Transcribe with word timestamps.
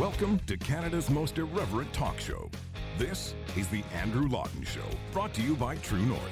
Welcome 0.00 0.40
to 0.46 0.56
Canada's 0.56 1.10
most 1.10 1.36
irreverent 1.36 1.92
talk 1.92 2.18
show. 2.18 2.50
This 2.96 3.34
is 3.54 3.68
The 3.68 3.84
Andrew 3.92 4.26
Lawton 4.28 4.64
Show, 4.64 4.80
brought 5.12 5.34
to 5.34 5.42
you 5.42 5.54
by 5.54 5.76
True 5.76 6.00
North. 6.00 6.22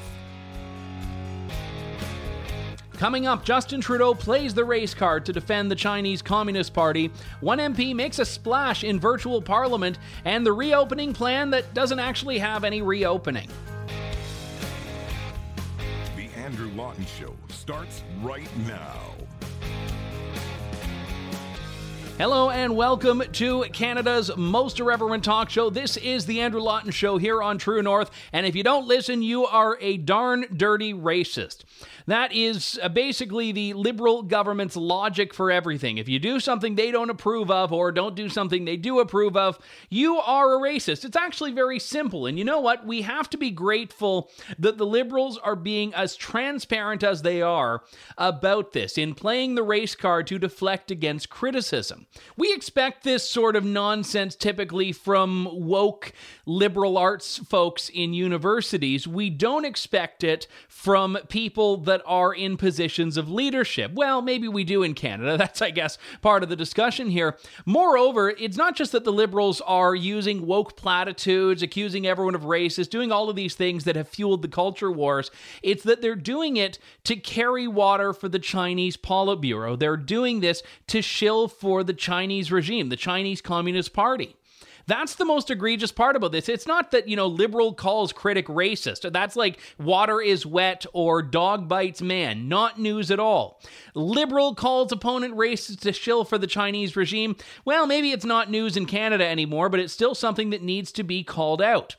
Coming 2.95 3.27
up, 3.27 3.45
Justin 3.45 3.83
Trudeau 3.83 4.15
plays 4.15 4.55
the 4.55 4.65
race 4.65 4.95
card 4.95 5.27
to 5.27 5.35
defend 5.35 5.71
the 5.71 5.75
Chinese 5.75 6.23
Communist 6.23 6.73
Party. 6.73 7.11
One 7.41 7.59
MP 7.59 7.95
makes 7.95 8.19
a 8.19 8.25
splash 8.25 8.85
in 8.85 8.99
virtual 8.99 9.43
parliament, 9.43 9.99
and 10.25 10.47
the 10.47 10.53
reopening 10.55 11.13
plan 11.13 11.51
that 11.51 11.75
doesn't 11.75 11.99
actually 11.99 12.39
have 12.39 12.65
any 12.65 12.81
reopening. 12.81 13.51
The 16.17 16.31
Andrew 16.39 16.71
Lawton 16.71 17.05
Show 17.05 17.37
starts 17.51 18.03
right 18.23 18.49
now. 18.67 18.99
Hello 22.19 22.51
and 22.51 22.75
welcome 22.75 23.23
to 23.35 23.63
Canada's 23.73 24.37
most 24.37 24.81
irreverent 24.81 25.23
talk 25.23 25.49
show. 25.51 25.71
This 25.71 25.97
is 25.97 26.27
the 26.27 26.41
Andrew 26.41 26.61
Lawton 26.61 26.91
Show 26.91 27.17
here 27.17 27.41
on 27.41 27.59
True 27.59 27.81
North. 27.81 28.11
And 28.33 28.45
if 28.45 28.57
you 28.57 28.65
don't 28.65 28.89
listen, 28.89 29.23
you 29.23 29.47
are 29.47 29.79
a 29.81 29.99
darn 29.99 30.45
dirty 30.53 30.93
racist. 30.93 31.63
That 32.09 32.33
is 32.33 32.81
uh, 32.83 32.89
basically 32.89 33.53
the 33.53 33.75
liberal 33.75 34.23
government's 34.23 34.77
logic 34.77 35.35
for 35.35 35.51
everything. 35.51 35.99
If 35.99 36.09
you 36.09 36.19
do 36.19 36.41
something 36.41 36.75
they 36.75 36.91
don't 36.91 37.11
approve 37.11 37.51
of 37.51 37.71
or 37.71 37.93
don't 37.93 38.17
do 38.17 38.31
something 38.31 38.65
they 38.65 38.79
do 38.79 39.01
approve 39.01 39.37
of, 39.37 39.59
you 39.91 40.17
are 40.17 40.55
a 40.55 40.59
racist. 40.59 41.05
It's 41.05 41.19
actually 41.19 41.53
very 41.53 41.79
simple. 41.79 42.25
And 42.25 42.39
you 42.39 42.47
know 42.47 42.61
what? 42.61 42.87
We 42.87 43.03
have 43.03 43.29
to 43.29 43.37
be 43.37 43.51
grateful 43.51 44.31
that 44.59 44.79
the 44.79 44.87
liberals 44.87 45.37
are 45.37 45.55
being 45.55 45.93
as 45.93 46.17
transparent 46.17 47.03
as 47.05 47.21
they 47.21 47.43
are 47.43 47.83
about 48.17 48.73
this 48.73 48.97
in 48.97 49.15
playing 49.15 49.55
the 49.55 49.63
race 49.63 49.95
card 49.95 50.27
to 50.29 50.39
deflect 50.39 50.91
against 50.91 51.29
criticism. 51.29 52.07
We 52.39 52.55
expect 52.55 53.05
this 53.05 53.29
sort 53.29 53.55
of 53.55 53.67
nonsense 53.67 54.35
typically 54.35 54.93
from 54.93 55.47
woke 55.53 56.15
liberal 56.47 56.97
arts 56.97 57.37
folks 57.37 57.91
in 57.91 58.15
universities. 58.15 59.07
We 59.07 59.29
don't 59.29 59.67
expect 59.67 60.25
it 60.25 60.47
from 60.69 61.19
people 61.29 61.77
that 61.77 61.98
that 61.99 62.05
are 62.07 62.33
in 62.33 62.57
positions 62.57 63.17
of 63.17 63.31
leadership. 63.31 63.93
Well, 63.93 64.23
maybe 64.23 64.47
we 64.47 64.63
do 64.63 64.83
in 64.83 64.95
Canada. 64.95 65.37
That's, 65.39 65.61
I 65.61 65.71
guess, 65.71 65.99
part 66.23 66.43
of 66.43 66.49
the 66.49 66.57
discussion 66.57 67.11
here. 67.11 67.37
Moreover, 67.67 68.31
it's 68.31 68.57
not 68.57 68.77
just 68.77 68.93
that 68.93 69.05
the 69.05 69.13
Liberals 69.13 69.61
are 69.63 69.95
using 69.95 70.47
woke 70.47 70.77
platitudes, 70.77 71.63
accusing 71.63 72.07
everyone 72.07 72.35
of 72.35 72.43
racist, 72.43 72.91
doing 72.91 73.11
all 73.11 73.29
of 73.29 73.37
these 73.37 73.55
things 73.55 73.85
that 73.85 73.97
have 73.97 74.09
fueled 74.09 74.43
the 74.43 74.49
culture 74.49 74.93
wars. 74.93 75.31
It's 75.63 75.83
that 75.85 76.01
they're 76.01 76.15
doing 76.15 76.57
it 76.57 76.79
to 77.05 77.17
carry 77.17 77.67
water 77.67 78.13
for 78.13 78.29
the 78.29 78.39
Chinese 78.39 78.97
Politburo. 78.97 79.79
They're 79.79 79.97
doing 79.97 80.41
this 80.41 80.63
to 80.89 81.03
shill 81.03 81.49
for 81.49 81.83
the 81.83 81.95
Chinese 81.95 82.53
regime, 82.53 82.91
the 82.91 82.97
Chinese 82.97 83.41
Communist 83.41 83.93
Party. 83.93 84.37
That's 84.89 85.17
the 85.17 85.27
most 85.27 85.51
egregious 85.51 85.93
part 85.93 86.17
about 86.17 86.33
this. 86.33 86.49
It's 86.49 86.67
not 86.67 86.93
that, 86.93 87.09
you 87.09 87.15
know, 87.15 87.27
liberal 87.27 87.75
calls 87.75 88.11
critic 88.11 88.47
racist. 88.47 89.13
That's 89.13 89.37
like 89.37 89.59
water 89.79 90.23
is 90.23 90.47
wet 90.47 90.87
or 90.95 91.21
dog 91.21 91.69
bites 91.69 92.01
man. 92.01 92.49
Not 92.49 92.81
news 92.81 93.11
at 93.11 93.21
all. 93.21 93.61
Liberal 93.95 94.55
calls 94.55 94.91
opponent 94.91 95.37
racist 95.37 95.81
to 95.81 95.93
shill 95.93 96.25
for 96.25 96.39
the 96.39 96.47
Chinese 96.47 96.97
regime. 96.97 97.37
Well, 97.67 97.87
maybe 97.87 98.13
it's 98.13 98.25
not 98.25 98.51
news 98.51 98.79
in 98.79 98.87
Canada 98.87 99.27
anymore, 99.27 99.69
but 99.69 99.79
it's 99.79 99.93
still 99.93 100.15
something 100.15 100.49
that 100.51 100.63
needs 100.63 100.91
to 100.93 101.03
be 101.03 101.23
called 101.23 101.61
out. 101.61 101.95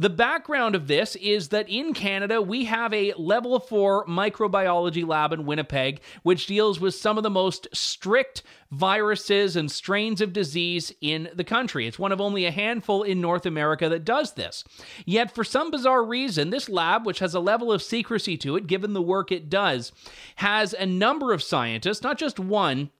The 0.00 0.10
background 0.10 0.76
of 0.76 0.86
this 0.86 1.16
is 1.16 1.48
that 1.48 1.68
in 1.68 1.92
Canada, 1.92 2.40
we 2.40 2.66
have 2.66 2.94
a 2.94 3.14
level 3.14 3.58
four 3.58 4.06
microbiology 4.06 5.04
lab 5.04 5.32
in 5.32 5.44
Winnipeg, 5.44 6.00
which 6.22 6.46
deals 6.46 6.78
with 6.78 6.94
some 6.94 7.16
of 7.16 7.24
the 7.24 7.30
most 7.30 7.66
strict 7.72 8.44
viruses 8.70 9.56
and 9.56 9.68
strains 9.68 10.20
of 10.20 10.32
disease 10.32 10.92
in 11.00 11.28
the 11.34 11.42
country. 11.42 11.88
It's 11.88 11.98
one 11.98 12.12
of 12.12 12.20
only 12.20 12.44
a 12.44 12.52
handful 12.52 13.02
in 13.02 13.20
North 13.20 13.44
America 13.44 13.88
that 13.88 14.04
does 14.04 14.34
this. 14.34 14.62
Yet, 15.04 15.34
for 15.34 15.42
some 15.42 15.72
bizarre 15.72 16.04
reason, 16.04 16.50
this 16.50 16.68
lab, 16.68 17.04
which 17.04 17.18
has 17.18 17.34
a 17.34 17.40
level 17.40 17.72
of 17.72 17.82
secrecy 17.82 18.36
to 18.38 18.54
it, 18.54 18.68
given 18.68 18.92
the 18.92 19.02
work 19.02 19.32
it 19.32 19.50
does, 19.50 19.90
has 20.36 20.74
a 20.74 20.86
number 20.86 21.32
of 21.32 21.42
scientists, 21.42 22.02
not 22.02 22.18
just 22.18 22.38
one, 22.38 22.90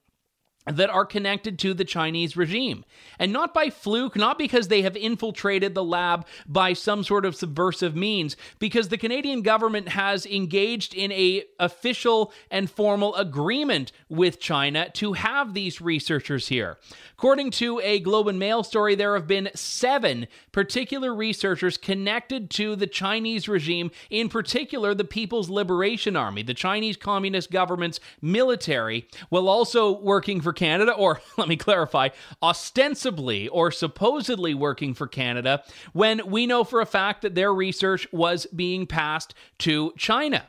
that 0.69 0.89
are 0.89 1.05
connected 1.05 1.57
to 1.59 1.73
the 1.73 1.85
Chinese 1.85 2.37
regime. 2.37 2.85
And 3.17 3.33
not 3.33 3.53
by 3.53 3.69
fluke, 3.69 4.15
not 4.15 4.37
because 4.37 4.67
they 4.67 4.81
have 4.83 4.95
infiltrated 4.95 5.75
the 5.75 5.83
lab 5.83 6.25
by 6.47 6.73
some 6.73 7.03
sort 7.03 7.25
of 7.25 7.35
subversive 7.35 7.95
means, 7.95 8.37
because 8.59 8.89
the 8.89 8.97
Canadian 8.97 9.41
government 9.41 9.89
has 9.89 10.25
engaged 10.25 10.93
in 10.93 11.11
a 11.11 11.43
official 11.59 12.31
and 12.51 12.69
formal 12.69 13.15
agreement 13.15 13.91
with 14.09 14.39
China 14.39 14.89
to 14.91 15.13
have 15.13 15.53
these 15.53 15.81
researchers 15.81 16.47
here. 16.47 16.77
According 17.19 17.51
to 17.51 17.81
a 17.81 17.99
Globe 17.99 18.29
and 18.29 18.39
Mail 18.39 18.63
story, 18.63 18.95
there 18.95 19.13
have 19.15 19.27
been 19.27 19.49
seven 19.53 20.25
particular 20.53 21.13
researchers 21.13 21.75
connected 21.75 22.49
to 22.51 22.77
the 22.77 22.87
Chinese 22.87 23.49
regime, 23.49 23.91
in 24.09 24.29
particular 24.29 24.93
the 24.93 25.03
People's 25.03 25.49
Liberation 25.49 26.15
Army, 26.15 26.43
the 26.43 26.53
Chinese 26.53 26.95
Communist 26.95 27.51
government's 27.51 27.99
military, 28.21 29.05
while 29.27 29.49
also 29.49 29.99
working 29.99 30.39
for 30.39 30.53
Canada, 30.53 30.93
or 30.93 31.19
let 31.37 31.49
me 31.49 31.57
clarify, 31.57 32.07
ostensibly 32.41 33.49
or 33.49 33.69
supposedly 33.69 34.53
working 34.53 34.93
for 34.93 35.05
Canada, 35.05 35.61
when 35.91 36.25
we 36.25 36.47
know 36.47 36.63
for 36.63 36.79
a 36.79 36.85
fact 36.85 37.21
that 37.23 37.35
their 37.35 37.53
research 37.53 38.07
was 38.13 38.45
being 38.45 38.87
passed 38.87 39.33
to 39.57 39.91
China. 39.97 40.45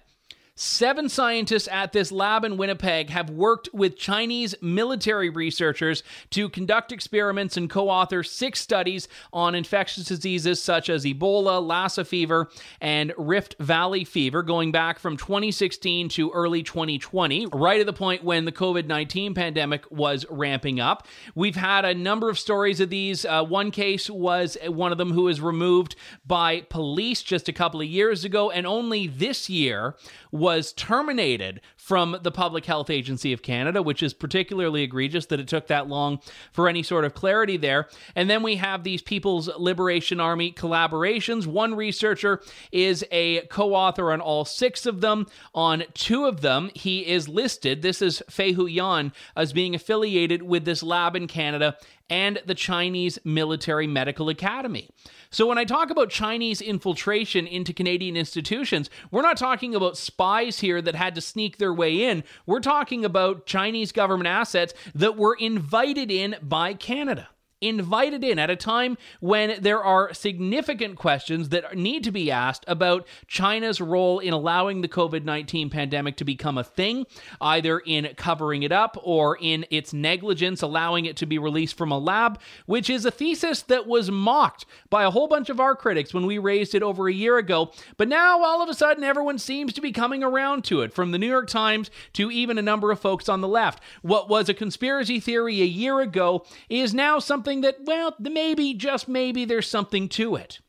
Seven 0.62 1.08
scientists 1.08 1.68
at 1.72 1.94
this 1.94 2.12
lab 2.12 2.44
in 2.44 2.58
Winnipeg 2.58 3.08
have 3.08 3.30
worked 3.30 3.70
with 3.72 3.96
Chinese 3.96 4.54
military 4.60 5.30
researchers 5.30 6.02
to 6.28 6.50
conduct 6.50 6.92
experiments 6.92 7.56
and 7.56 7.70
co 7.70 7.88
author 7.88 8.22
six 8.22 8.60
studies 8.60 9.08
on 9.32 9.54
infectious 9.54 10.04
diseases 10.04 10.62
such 10.62 10.90
as 10.90 11.06
Ebola, 11.06 11.66
Lassa 11.66 12.04
fever, 12.04 12.50
and 12.78 13.14
Rift 13.16 13.56
Valley 13.58 14.04
fever, 14.04 14.42
going 14.42 14.70
back 14.70 14.98
from 14.98 15.16
2016 15.16 16.10
to 16.10 16.30
early 16.32 16.62
2020, 16.62 17.46
right 17.54 17.80
at 17.80 17.86
the 17.86 17.94
point 17.94 18.22
when 18.22 18.44
the 18.44 18.52
COVID 18.52 18.84
19 18.84 19.32
pandemic 19.32 19.90
was 19.90 20.26
ramping 20.28 20.78
up. 20.78 21.08
We've 21.34 21.56
had 21.56 21.86
a 21.86 21.94
number 21.94 22.28
of 22.28 22.38
stories 22.38 22.80
of 22.80 22.90
these. 22.90 23.24
Uh, 23.24 23.42
one 23.44 23.70
case 23.70 24.10
was 24.10 24.58
one 24.66 24.92
of 24.92 24.98
them 24.98 25.12
who 25.12 25.22
was 25.22 25.40
removed 25.40 25.96
by 26.26 26.60
police 26.68 27.22
just 27.22 27.48
a 27.48 27.54
couple 27.54 27.80
of 27.80 27.86
years 27.86 28.26
ago, 28.26 28.50
and 28.50 28.66
only 28.66 29.06
this 29.06 29.48
year 29.48 29.96
was 30.30 30.49
was 30.56 30.72
terminated 30.72 31.60
from 31.80 32.16
the 32.22 32.30
Public 32.30 32.66
Health 32.66 32.90
Agency 32.90 33.32
of 33.32 33.42
Canada, 33.42 33.82
which 33.82 34.02
is 34.02 34.12
particularly 34.12 34.82
egregious 34.82 35.26
that 35.26 35.40
it 35.40 35.48
took 35.48 35.66
that 35.68 35.88
long 35.88 36.20
for 36.52 36.68
any 36.68 36.82
sort 36.82 37.04
of 37.06 37.14
clarity 37.14 37.56
there. 37.56 37.88
And 38.14 38.28
then 38.28 38.42
we 38.42 38.56
have 38.56 38.84
these 38.84 39.00
People's 39.00 39.48
Liberation 39.58 40.20
Army 40.20 40.52
collaborations. 40.52 41.46
One 41.46 41.74
researcher 41.74 42.42
is 42.70 43.04
a 43.10 43.40
co 43.46 43.74
author 43.74 44.12
on 44.12 44.20
all 44.20 44.44
six 44.44 44.84
of 44.84 45.00
them. 45.00 45.26
On 45.54 45.82
two 45.94 46.26
of 46.26 46.42
them, 46.42 46.70
he 46.74 47.06
is 47.06 47.28
listed. 47.28 47.80
This 47.80 48.02
is 48.02 48.22
Fei 48.28 48.52
Hu 48.52 48.66
Yan 48.66 49.12
as 49.34 49.52
being 49.54 49.74
affiliated 49.74 50.42
with 50.42 50.66
this 50.66 50.82
lab 50.82 51.16
in 51.16 51.26
Canada 51.26 51.76
and 52.10 52.42
the 52.44 52.54
Chinese 52.54 53.18
Military 53.24 53.86
Medical 53.86 54.28
Academy. 54.28 54.88
So 55.30 55.46
when 55.46 55.58
I 55.58 55.64
talk 55.64 55.90
about 55.90 56.10
Chinese 56.10 56.60
infiltration 56.60 57.46
into 57.46 57.72
Canadian 57.72 58.16
institutions, 58.16 58.90
we're 59.12 59.22
not 59.22 59.36
talking 59.36 59.76
about 59.76 59.96
spies 59.96 60.58
here 60.58 60.82
that 60.82 60.96
had 60.96 61.14
to 61.14 61.20
sneak 61.20 61.58
their 61.58 61.69
way 61.74 62.02
in. 62.02 62.24
We're 62.46 62.60
talking 62.60 63.04
about 63.04 63.46
Chinese 63.46 63.92
government 63.92 64.28
assets 64.28 64.74
that 64.94 65.16
were 65.16 65.34
invited 65.34 66.10
in 66.10 66.36
by 66.42 66.74
Canada 66.74 67.28
invited 67.60 68.24
in 68.24 68.38
at 68.38 68.50
a 68.50 68.56
time 68.56 68.96
when 69.20 69.56
there 69.60 69.82
are 69.82 70.12
significant 70.14 70.96
questions 70.96 71.50
that 71.50 71.76
need 71.76 72.04
to 72.04 72.10
be 72.10 72.30
asked 72.30 72.64
about 72.66 73.06
China's 73.26 73.80
role 73.80 74.18
in 74.18 74.32
allowing 74.32 74.80
the 74.80 74.88
COVID 74.88 75.24
19 75.24 75.70
pandemic 75.70 76.16
to 76.16 76.24
become 76.24 76.58
a 76.58 76.64
thing, 76.64 77.06
either 77.40 77.78
in 77.80 78.08
covering 78.16 78.62
it 78.62 78.72
up 78.72 78.96
or 79.02 79.38
in 79.40 79.66
its 79.70 79.92
negligence, 79.92 80.62
allowing 80.62 81.04
it 81.04 81.16
to 81.16 81.26
be 81.26 81.38
released 81.38 81.76
from 81.76 81.92
a 81.92 81.98
lab, 81.98 82.40
which 82.66 82.88
is 82.88 83.04
a 83.04 83.10
thesis 83.10 83.62
that 83.62 83.86
was 83.86 84.10
mocked 84.10 84.64
by 84.88 85.04
a 85.04 85.10
whole 85.10 85.28
bunch 85.28 85.50
of 85.50 85.60
our 85.60 85.74
critics 85.74 86.14
when 86.14 86.26
we 86.26 86.38
raised 86.38 86.74
it 86.74 86.82
over 86.82 87.08
a 87.08 87.12
year 87.12 87.38
ago. 87.38 87.72
But 87.96 88.08
now, 88.08 88.42
all 88.42 88.62
of 88.62 88.68
a 88.68 88.74
sudden, 88.74 89.04
everyone 89.04 89.38
seems 89.38 89.72
to 89.74 89.80
be 89.80 89.92
coming 89.92 90.22
around 90.22 90.64
to 90.64 90.82
it, 90.82 90.92
from 90.92 91.10
the 91.10 91.18
New 91.18 91.28
York 91.28 91.48
Times 91.48 91.90
to 92.14 92.30
even 92.30 92.58
a 92.58 92.62
number 92.62 92.90
of 92.90 93.00
folks 93.00 93.28
on 93.28 93.40
the 93.40 93.48
left. 93.48 93.82
What 94.02 94.28
was 94.28 94.48
a 94.48 94.54
conspiracy 94.54 95.20
theory 95.20 95.60
a 95.60 95.66
year 95.66 96.00
ago 96.00 96.44
is 96.68 96.94
now 96.94 97.18
something 97.18 97.49
something 97.50 97.62
that, 97.62 97.84
well, 97.84 98.14
maybe, 98.20 98.74
just 98.74 99.08
maybe, 99.08 99.44
there's 99.44 99.68
something 99.68 100.08
to 100.10 100.36
it. 100.36 100.60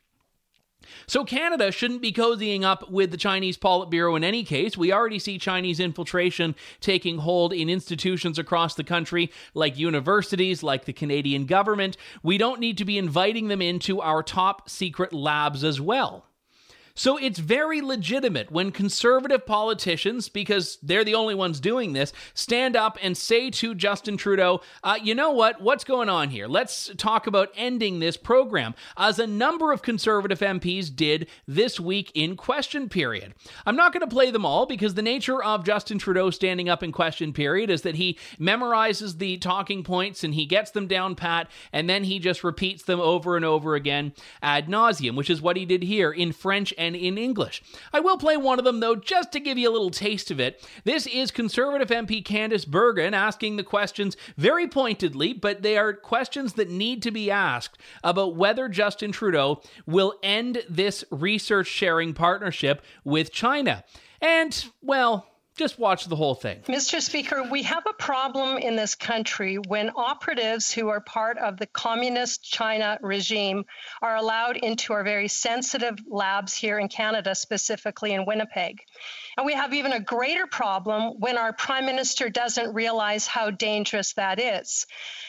So 1.05 1.23
Canada 1.23 1.71
shouldn't 1.71 2.01
be 2.01 2.11
cozying 2.11 2.63
up 2.63 2.89
with 2.89 3.11
the 3.11 3.17
Chinese 3.17 3.55
Politburo 3.55 4.17
in 4.17 4.23
any 4.23 4.43
case. 4.43 4.75
We 4.75 4.91
already 4.91 5.19
see 5.19 5.37
Chinese 5.37 5.79
infiltration 5.79 6.55
taking 6.79 7.19
hold 7.19 7.53
in 7.53 7.69
institutions 7.69 8.39
across 8.39 8.73
the 8.73 8.83
country, 8.83 9.31
like 9.53 9.77
universities, 9.77 10.63
like 10.63 10.85
the 10.85 10.93
Canadian 10.93 11.45
government. 11.45 11.97
We 12.23 12.39
don't 12.39 12.59
need 12.59 12.79
to 12.79 12.85
be 12.85 12.97
inviting 12.97 13.47
them 13.47 13.61
into 13.61 14.01
our 14.01 14.23
top 14.23 14.67
secret 14.67 15.13
labs 15.13 15.63
as 15.63 15.79
well. 15.79 16.25
So 16.93 17.17
it's 17.17 17.39
very 17.39 17.81
legitimate 17.81 18.51
when 18.51 18.71
conservative 18.71 19.45
politicians, 19.45 20.29
because 20.29 20.77
they're 20.81 21.03
the 21.03 21.15
only 21.15 21.35
ones 21.35 21.59
doing 21.59 21.93
this, 21.93 22.13
stand 22.33 22.75
up 22.75 22.97
and 23.01 23.17
say 23.17 23.49
to 23.51 23.75
Justin 23.75 24.17
Trudeau, 24.17 24.61
uh, 24.83 24.97
you 25.01 25.15
know 25.15 25.31
what? 25.31 25.61
What's 25.61 25.83
going 25.83 26.09
on 26.09 26.29
here? 26.29 26.47
Let's 26.47 26.91
talk 26.97 27.27
about 27.27 27.49
ending 27.55 27.99
this 27.99 28.17
program, 28.17 28.75
as 28.97 29.19
a 29.19 29.27
number 29.27 29.71
of 29.71 29.81
conservative 29.81 30.39
MPs 30.39 30.93
did 30.95 31.27
this 31.47 31.79
week 31.79 32.11
in 32.13 32.35
question 32.35 32.89
period. 32.89 33.33
I'm 33.65 33.75
not 33.75 33.93
going 33.93 34.07
to 34.07 34.13
play 34.13 34.31
them 34.31 34.45
all 34.45 34.65
because 34.65 34.93
the 34.93 35.01
nature 35.01 35.43
of 35.43 35.63
Justin 35.63 35.97
Trudeau 35.97 36.29
standing 36.29 36.69
up 36.69 36.83
in 36.83 36.91
question 36.91 37.33
period 37.33 37.69
is 37.69 37.81
that 37.83 37.95
he 37.95 38.17
memorizes 38.39 39.17
the 39.17 39.37
talking 39.37 39.83
points 39.83 40.23
and 40.23 40.33
he 40.33 40.45
gets 40.45 40.71
them 40.71 40.87
down 40.87 41.15
pat, 41.15 41.49
and 41.71 41.89
then 41.89 42.03
he 42.03 42.19
just 42.19 42.43
repeats 42.43 42.83
them 42.83 42.99
over 42.99 43.35
and 43.35 43.45
over 43.45 43.75
again 43.75 44.13
ad 44.41 44.67
nauseum, 44.67 45.15
which 45.15 45.29
is 45.29 45.41
what 45.41 45.57
he 45.57 45.65
did 45.65 45.83
here 45.83 46.11
in 46.11 46.31
French 46.31 46.73
and 46.81 46.95
in 46.95 47.17
English. 47.17 47.61
I 47.93 47.99
will 47.99 48.17
play 48.17 48.35
one 48.37 48.57
of 48.57 48.65
them, 48.65 48.79
though, 48.79 48.95
just 48.95 49.31
to 49.33 49.39
give 49.39 49.57
you 49.57 49.69
a 49.69 49.71
little 49.71 49.91
taste 49.91 50.31
of 50.31 50.39
it. 50.39 50.67
This 50.83 51.05
is 51.05 51.29
Conservative 51.29 51.89
MP 51.89 52.23
Candice 52.23 52.67
Bergen 52.67 53.13
asking 53.13 53.55
the 53.55 53.63
questions 53.63 54.17
very 54.35 54.67
pointedly, 54.67 55.31
but 55.31 55.61
they 55.61 55.77
are 55.77 55.93
questions 55.93 56.53
that 56.53 56.71
need 56.71 57.03
to 57.03 57.11
be 57.11 57.29
asked 57.29 57.77
about 58.03 58.35
whether 58.35 58.67
Justin 58.67 59.11
Trudeau 59.11 59.61
will 59.85 60.15
end 60.23 60.63
this 60.67 61.05
research 61.11 61.67
sharing 61.67 62.15
partnership 62.15 62.83
with 63.03 63.31
China. 63.31 63.83
And, 64.19 64.65
well, 64.81 65.27
just 65.57 65.77
watch 65.77 66.05
the 66.05 66.15
whole 66.15 66.35
thing. 66.35 66.61
Mr. 66.67 67.01
Speaker, 67.01 67.43
we 67.43 67.63
have 67.63 67.83
a 67.85 67.93
problem 67.93 68.57
in 68.57 68.75
this 68.75 68.95
country 68.95 69.57
when 69.57 69.91
operatives 69.95 70.71
who 70.71 70.89
are 70.89 71.01
part 71.01 71.37
of 71.37 71.57
the 71.57 71.67
communist 71.67 72.43
China 72.43 72.97
regime 73.01 73.65
are 74.01 74.15
allowed 74.15 74.57
into 74.57 74.93
our 74.93 75.03
very 75.03 75.27
sensitive 75.27 75.97
labs 76.07 76.53
here 76.55 76.79
in 76.79 76.87
Canada, 76.87 77.35
specifically 77.35 78.13
in 78.13 78.25
Winnipeg. 78.25 78.79
And 79.37 79.45
we 79.45 79.53
have 79.53 79.73
even 79.73 79.91
a 79.91 79.99
greater 79.99 80.47
problem 80.47 81.19
when 81.19 81.37
our 81.37 81.53
prime 81.53 81.85
minister 81.85 82.29
doesn't 82.29 82.73
realize 82.73 83.27
how 83.27 83.51
dangerous 83.51 84.13
that 84.13 84.39
is. 84.39 84.85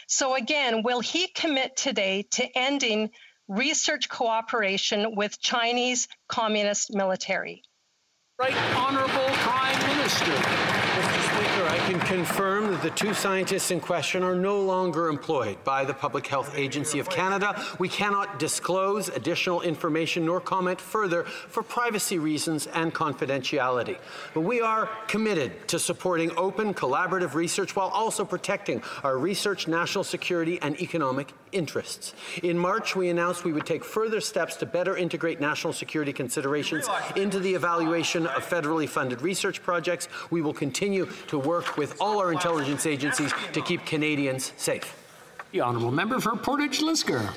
So, 0.07 0.35
again, 0.35 0.83
will 0.83 1.01
he 1.01 1.29
commit 1.29 1.77
today 1.77 2.27
to 2.33 2.47
ending 2.57 3.11
research 3.49 4.09
cooperation 4.09 5.17
with 5.17 5.41
Chinese 5.41 6.09
communist 6.29 6.95
military? 6.95 7.63
Right 8.43 8.57
Honorable 8.75 9.31
Prime 9.47 9.79
Minister. 9.87 10.33
Mr. 10.33 11.21
Speaker, 11.31 11.69
I 11.69 11.79
can 11.87 12.01
confirm 12.01 12.72
that 12.73 12.83
the 12.83 12.91
two 12.91 13.13
scientists 13.13 13.71
in 13.71 13.81
question 13.81 14.23
are 14.23 14.35
no 14.35 14.59
longer 14.59 15.11
employed 15.11 15.63
by 15.63 15.85
the 15.85 15.93
Public 15.93 16.27
Health 16.27 16.57
Agency 16.57 16.99
of 17.01 17.11
Canada. 17.11 17.63
We 17.79 17.87
cannot 17.87 18.39
disclose 18.39 19.09
additional 19.11 19.61
information 19.61 20.25
nor 20.25 20.41
comment 20.41 20.81
further 20.81 21.25
for 21.25 21.63
privacy 21.63 22.19
reasons 22.19 22.69
and 22.69 22.95
confidentiality. 22.95 23.99
But 24.33 24.41
we 24.41 24.63
are 24.63 24.89
committed 25.07 25.69
to 25.69 25.79
supporting 25.79 26.35
open, 26.39 26.73
collaborative 26.73 27.35
research 27.35 27.77
while 27.77 27.89
also 27.89 28.25
protecting 28.25 28.83
our 29.03 29.19
research, 29.19 29.69
national 29.69 30.05
security, 30.05 30.59
and 30.63 30.81
economic 30.81 31.35
interests. 31.53 32.15
In 32.43 32.57
March, 32.57 32.97
we 32.97 33.11
announced 33.11 33.45
we 33.45 33.53
would 33.53 33.67
take 33.67 33.85
further 33.85 34.23
steps 34.23 34.57
to 34.57 34.65
better 34.65 34.97
integrate 34.97 35.39
national 35.39 35.75
security 35.75 36.11
considerations 36.11 36.89
into 37.17 37.39
the 37.39 37.55
evaluation 37.55 38.27
of 38.27 38.49
federally 38.49 38.89
funded 38.89 39.21
research 39.21 39.63
projects. 39.63 40.09
We 40.31 40.41
will 40.41 40.55
continue 40.55 41.11
to 41.27 41.39
work 41.39 41.77
with 41.77 42.01
all 42.01 42.19
our 42.19 42.33
intelligence 42.33 42.62
agencies 42.87 43.33
to 43.53 43.61
keep 43.63 43.85
Canadians 43.87 44.53
safe. 44.57 44.97
The 45.53 45.61
Honourable 45.61 45.91
Member 45.91 46.21
for 46.21 46.37
Portage 46.37 46.81
Lisgar. 46.81 47.35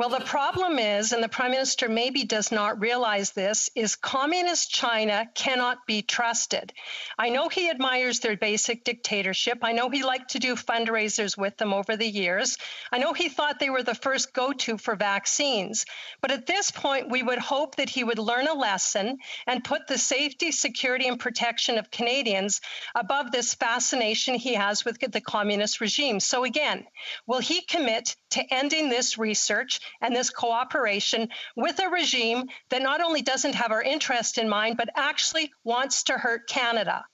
Well, 0.00 0.08
the 0.08 0.24
problem 0.24 0.78
is, 0.78 1.12
and 1.12 1.22
the 1.22 1.28
prime 1.28 1.50
minister 1.50 1.86
maybe 1.86 2.24
does 2.24 2.50
not 2.50 2.80
realize 2.80 3.32
this, 3.32 3.68
is 3.74 3.96
communist 3.96 4.70
China 4.70 5.28
cannot 5.34 5.86
be 5.86 6.00
trusted. 6.00 6.72
I 7.18 7.28
know 7.28 7.50
he 7.50 7.68
admires 7.68 8.20
their 8.20 8.34
basic 8.34 8.82
dictatorship. 8.82 9.58
I 9.60 9.72
know 9.72 9.90
he 9.90 10.02
liked 10.02 10.30
to 10.30 10.38
do 10.38 10.56
fundraisers 10.56 11.36
with 11.36 11.58
them 11.58 11.74
over 11.74 11.98
the 11.98 12.08
years. 12.08 12.56
I 12.90 12.96
know 12.96 13.12
he 13.12 13.28
thought 13.28 13.58
they 13.58 13.68
were 13.68 13.82
the 13.82 13.94
first 13.94 14.32
go 14.32 14.54
to 14.54 14.78
for 14.78 14.96
vaccines. 14.96 15.84
But 16.22 16.30
at 16.30 16.46
this 16.46 16.70
point, 16.70 17.10
we 17.10 17.22
would 17.22 17.38
hope 17.38 17.76
that 17.76 17.90
he 17.90 18.02
would 18.02 18.18
learn 18.18 18.48
a 18.48 18.54
lesson 18.54 19.18
and 19.46 19.62
put 19.62 19.86
the 19.86 19.98
safety, 19.98 20.50
security, 20.50 21.08
and 21.08 21.20
protection 21.20 21.76
of 21.76 21.90
Canadians 21.90 22.62
above 22.94 23.32
this 23.32 23.52
fascination 23.52 24.36
he 24.36 24.54
has 24.54 24.82
with 24.82 24.98
the 24.98 25.20
communist 25.20 25.82
regime. 25.82 26.20
So, 26.20 26.44
again, 26.44 26.86
will 27.26 27.40
he 27.40 27.60
commit 27.60 28.16
to 28.30 28.54
ending 28.54 28.88
this 28.88 29.18
research 29.18 29.80
and 30.00 30.14
this 30.14 30.30
cooperation 30.30 31.28
with 31.56 31.78
a 31.80 31.88
regime 31.88 32.48
that 32.70 32.82
not 32.82 33.00
only 33.00 33.22
doesn't 33.22 33.54
have 33.54 33.72
our 33.72 33.82
interest 33.82 34.38
in 34.38 34.48
mind, 34.48 34.76
but 34.76 34.88
actually 34.96 35.52
wants 35.64 36.04
to 36.04 36.14
hurt 36.14 36.48
Canada. 36.48 37.04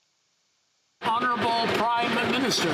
Honorable 1.01 1.67
Prime 1.77 2.31
Minister. 2.31 2.69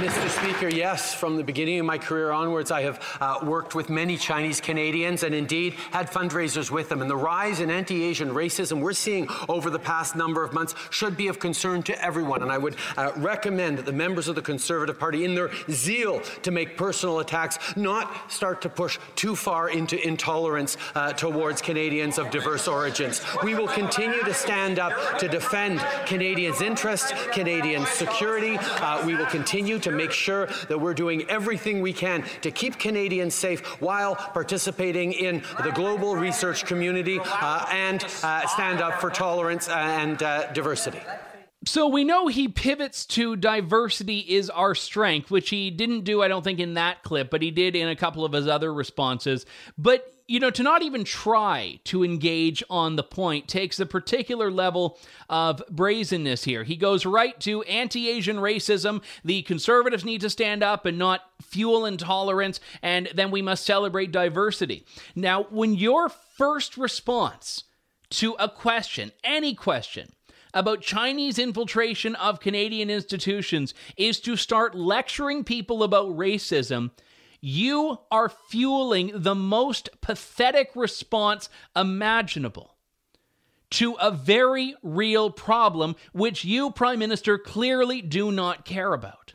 Mr. 0.00 0.30
Speaker, 0.30 0.68
yes, 0.68 1.12
from 1.12 1.36
the 1.36 1.44
beginning 1.44 1.78
of 1.78 1.84
my 1.84 1.98
career 1.98 2.32
onwards, 2.32 2.70
I 2.70 2.80
have 2.82 3.18
uh, 3.20 3.38
worked 3.42 3.74
with 3.74 3.90
many 3.90 4.16
Chinese 4.16 4.58
Canadians 4.58 5.24
and 5.24 5.34
indeed 5.34 5.74
had 5.90 6.10
fundraisers 6.10 6.70
with 6.70 6.88
them. 6.88 7.02
And 7.02 7.10
the 7.10 7.16
rise 7.16 7.60
in 7.60 7.70
anti 7.70 8.02
Asian 8.04 8.30
racism 8.30 8.80
we're 8.80 8.94
seeing 8.94 9.28
over 9.46 9.68
the 9.68 9.78
past 9.78 10.16
number 10.16 10.42
of 10.42 10.54
months 10.54 10.74
should 10.88 11.18
be 11.18 11.28
of 11.28 11.38
concern 11.38 11.82
to 11.82 12.04
everyone. 12.04 12.40
And 12.42 12.50
I 12.50 12.56
would 12.56 12.76
uh, 12.96 13.12
recommend 13.18 13.76
that 13.76 13.84
the 13.84 13.92
members 13.92 14.26
of 14.26 14.36
the 14.36 14.42
Conservative 14.42 14.98
Party, 14.98 15.26
in 15.26 15.34
their 15.34 15.50
zeal 15.70 16.20
to 16.42 16.50
make 16.50 16.78
personal 16.78 17.20
attacks, 17.20 17.58
not 17.76 18.32
start 18.32 18.62
to 18.62 18.70
push 18.70 18.98
too 19.16 19.36
far 19.36 19.68
into 19.68 20.02
intolerance 20.04 20.78
uh, 20.94 21.12
towards 21.12 21.60
Canadians 21.60 22.16
of 22.16 22.30
diverse 22.30 22.66
origins. 22.66 23.20
We 23.44 23.54
will 23.54 23.68
continue 23.68 24.22
to 24.22 24.32
stand 24.32 24.78
up 24.78 25.18
to 25.18 25.28
defend 25.28 25.80
Canadians' 26.06 26.62
interests, 26.62 27.12
Canadian 27.32 27.86
security. 27.86 28.56
Uh, 28.58 29.04
we 29.06 29.14
will 29.14 29.26
continue 29.26 29.78
to 29.78 29.90
make 29.90 30.12
sure 30.12 30.46
that 30.68 30.78
we're 30.78 30.94
doing 30.94 31.28
everything 31.28 31.80
we 31.80 31.92
can 31.92 32.24
to 32.42 32.50
keep 32.50 32.78
Canadians 32.78 33.34
safe 33.34 33.60
while 33.80 34.14
participating 34.14 35.12
in 35.12 35.42
the 35.64 35.70
global 35.70 36.16
research 36.16 36.64
community 36.64 37.20
uh, 37.22 37.66
and 37.70 38.04
uh, 38.22 38.46
stand 38.46 38.80
up 38.80 39.00
for 39.00 39.10
tolerance 39.10 39.68
and 39.68 40.22
uh, 40.22 40.52
diversity. 40.52 41.00
So 41.66 41.86
we 41.86 42.04
know 42.04 42.26
he 42.26 42.48
pivots 42.48 43.04
to 43.06 43.36
diversity 43.36 44.20
is 44.20 44.48
our 44.48 44.74
strength, 44.74 45.30
which 45.30 45.50
he 45.50 45.70
didn't 45.70 46.04
do, 46.04 46.22
I 46.22 46.28
don't 46.28 46.42
think, 46.42 46.58
in 46.58 46.74
that 46.74 47.02
clip, 47.02 47.28
but 47.30 47.42
he 47.42 47.50
did 47.50 47.76
in 47.76 47.86
a 47.86 47.96
couple 47.96 48.24
of 48.24 48.32
his 48.32 48.48
other 48.48 48.72
responses. 48.72 49.44
But, 49.76 50.10
you 50.26 50.40
know, 50.40 50.48
to 50.48 50.62
not 50.62 50.80
even 50.80 51.04
try 51.04 51.78
to 51.84 52.02
engage 52.02 52.62
on 52.70 52.96
the 52.96 53.02
point 53.02 53.46
takes 53.46 53.78
a 53.78 53.84
particular 53.84 54.50
level 54.50 54.98
of 55.28 55.62
brazenness 55.68 56.44
here. 56.44 56.64
He 56.64 56.76
goes 56.76 57.04
right 57.04 57.38
to 57.40 57.60
anti 57.64 58.08
Asian 58.08 58.38
racism. 58.38 59.02
The 59.22 59.42
conservatives 59.42 60.04
need 60.04 60.22
to 60.22 60.30
stand 60.30 60.62
up 60.62 60.86
and 60.86 60.98
not 60.98 61.20
fuel 61.42 61.84
intolerance, 61.84 62.58
and 62.80 63.10
then 63.14 63.30
we 63.30 63.42
must 63.42 63.66
celebrate 63.66 64.12
diversity. 64.12 64.86
Now, 65.14 65.42
when 65.50 65.74
your 65.74 66.08
first 66.08 66.78
response 66.78 67.64
to 68.10 68.32
a 68.38 68.48
question, 68.48 69.12
any 69.22 69.54
question, 69.54 70.12
about 70.52 70.80
Chinese 70.80 71.38
infiltration 71.38 72.14
of 72.16 72.40
Canadian 72.40 72.90
institutions 72.90 73.74
is 73.96 74.20
to 74.20 74.36
start 74.36 74.74
lecturing 74.74 75.44
people 75.44 75.82
about 75.82 76.16
racism, 76.16 76.90
you 77.40 77.98
are 78.10 78.28
fueling 78.28 79.12
the 79.14 79.34
most 79.34 79.88
pathetic 80.00 80.70
response 80.74 81.48
imaginable 81.74 82.76
to 83.70 83.94
a 83.94 84.10
very 84.10 84.74
real 84.82 85.30
problem 85.30 85.96
which 86.12 86.44
you, 86.44 86.70
Prime 86.70 86.98
Minister, 86.98 87.38
clearly 87.38 88.02
do 88.02 88.32
not 88.32 88.64
care 88.64 88.92
about. 88.92 89.34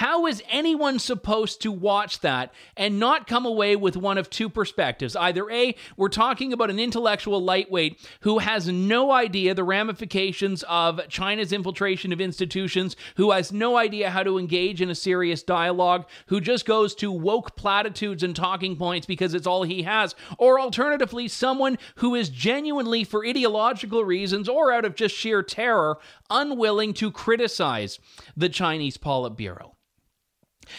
How 0.00 0.24
is 0.24 0.42
anyone 0.48 0.98
supposed 0.98 1.60
to 1.60 1.70
watch 1.70 2.20
that 2.20 2.54
and 2.74 2.98
not 2.98 3.26
come 3.26 3.44
away 3.44 3.76
with 3.76 3.98
one 3.98 4.16
of 4.16 4.30
two 4.30 4.48
perspectives? 4.48 5.14
Either 5.14 5.50
A, 5.50 5.74
we're 5.94 6.08
talking 6.08 6.54
about 6.54 6.70
an 6.70 6.80
intellectual 6.80 7.44
lightweight 7.44 8.00
who 8.20 8.38
has 8.38 8.66
no 8.66 9.12
idea 9.12 9.52
the 9.52 9.62
ramifications 9.62 10.62
of 10.62 11.06
China's 11.10 11.52
infiltration 11.52 12.14
of 12.14 12.20
institutions, 12.22 12.96
who 13.16 13.32
has 13.32 13.52
no 13.52 13.76
idea 13.76 14.08
how 14.08 14.22
to 14.22 14.38
engage 14.38 14.80
in 14.80 14.88
a 14.88 14.94
serious 14.94 15.42
dialogue, 15.42 16.08
who 16.28 16.40
just 16.40 16.64
goes 16.64 16.94
to 16.94 17.12
woke 17.12 17.54
platitudes 17.54 18.22
and 18.22 18.34
talking 18.34 18.76
points 18.76 19.06
because 19.06 19.34
it's 19.34 19.46
all 19.46 19.64
he 19.64 19.82
has, 19.82 20.14
or 20.38 20.58
alternatively, 20.58 21.28
someone 21.28 21.76
who 21.96 22.14
is 22.14 22.30
genuinely, 22.30 23.04
for 23.04 23.26
ideological 23.26 24.02
reasons 24.02 24.48
or 24.48 24.72
out 24.72 24.86
of 24.86 24.94
just 24.94 25.14
sheer 25.14 25.42
terror, 25.42 25.98
unwilling 26.30 26.94
to 26.94 27.12
criticize 27.12 27.98
the 28.34 28.48
Chinese 28.48 28.96
Politburo. 28.96 29.72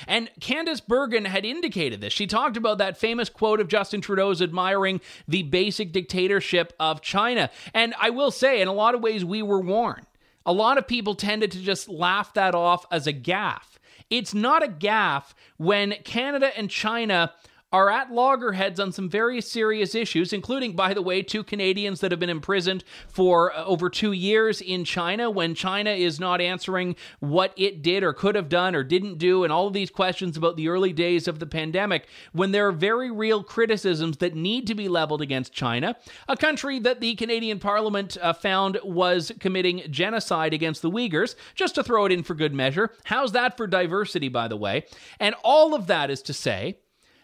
And 0.07 0.29
Candice 0.39 0.85
Bergen 0.85 1.25
had 1.25 1.45
indicated 1.45 2.01
this. 2.01 2.13
She 2.13 2.27
talked 2.27 2.57
about 2.57 2.77
that 2.79 2.97
famous 2.97 3.29
quote 3.29 3.59
of 3.59 3.67
Justin 3.67 4.01
Trudeau's 4.01 4.41
admiring 4.41 5.01
the 5.27 5.43
basic 5.43 5.91
dictatorship 5.91 6.73
of 6.79 7.01
China. 7.01 7.49
And 7.73 7.93
I 7.99 8.09
will 8.09 8.31
say, 8.31 8.61
in 8.61 8.67
a 8.67 8.73
lot 8.73 8.95
of 8.95 9.01
ways, 9.01 9.23
we 9.25 9.41
were 9.41 9.61
warned. 9.61 10.07
A 10.45 10.53
lot 10.53 10.77
of 10.77 10.87
people 10.87 11.15
tended 11.15 11.51
to 11.51 11.61
just 11.61 11.87
laugh 11.87 12.33
that 12.33 12.55
off 12.55 12.85
as 12.91 13.05
a 13.07 13.13
gaffe. 13.13 13.77
It's 14.09 14.33
not 14.33 14.63
a 14.63 14.67
gaffe 14.67 15.33
when 15.57 15.93
Canada 16.03 16.51
and 16.57 16.69
China 16.69 17.33
are 17.71 17.89
at 17.89 18.11
loggerheads 18.11 18.79
on 18.79 18.91
some 18.91 19.09
very 19.09 19.41
serious 19.41 19.95
issues, 19.95 20.33
including, 20.33 20.75
by 20.75 20.93
the 20.93 21.01
way, 21.01 21.21
two 21.21 21.43
Canadians 21.43 22.01
that 22.01 22.11
have 22.11 22.19
been 22.19 22.29
imprisoned 22.29 22.83
for 23.07 23.53
uh, 23.53 23.63
over 23.65 23.89
two 23.89 24.11
years 24.11 24.61
in 24.61 24.83
China 24.83 25.29
when 25.29 25.55
China 25.55 25.91
is 25.91 26.19
not 26.19 26.41
answering 26.41 26.95
what 27.19 27.53
it 27.55 27.81
did 27.81 28.03
or 28.03 28.13
could 28.13 28.35
have 28.35 28.49
done 28.49 28.75
or 28.75 28.83
didn't 28.83 29.17
do, 29.17 29.43
and 29.43 29.53
all 29.53 29.67
of 29.67 29.73
these 29.73 29.89
questions 29.89 30.35
about 30.35 30.57
the 30.57 30.67
early 30.67 30.93
days 30.93 31.27
of 31.27 31.39
the 31.39 31.45
pandemic, 31.45 32.07
when 32.33 32.51
there 32.51 32.67
are 32.67 32.71
very 32.73 33.09
real 33.11 33.43
criticisms 33.43 34.17
that 34.17 34.35
need 34.35 34.67
to 34.67 34.75
be 34.75 34.89
leveled 34.89 35.21
against 35.21 35.53
China, 35.53 35.95
a 36.27 36.35
country 36.35 36.79
that 36.79 36.99
the 36.99 37.15
Canadian 37.15 37.59
Parliament 37.59 38.17
uh, 38.21 38.33
found 38.33 38.79
was 38.83 39.31
committing 39.39 39.83
genocide 39.89 40.53
against 40.53 40.81
the 40.81 40.91
Uyghurs, 40.91 41.35
just 41.55 41.75
to 41.75 41.83
throw 41.83 42.05
it 42.05 42.11
in 42.11 42.23
for 42.23 42.35
good 42.35 42.53
measure. 42.53 42.89
How's 43.05 43.31
that 43.31 43.55
for 43.55 43.67
diversity, 43.67 44.27
by 44.27 44.47
the 44.47 44.57
way? 44.57 44.85
And 45.19 45.35
all 45.43 45.73
of 45.73 45.87
that 45.87 46.09
is 46.09 46.21
to 46.23 46.33
say, 46.33 46.77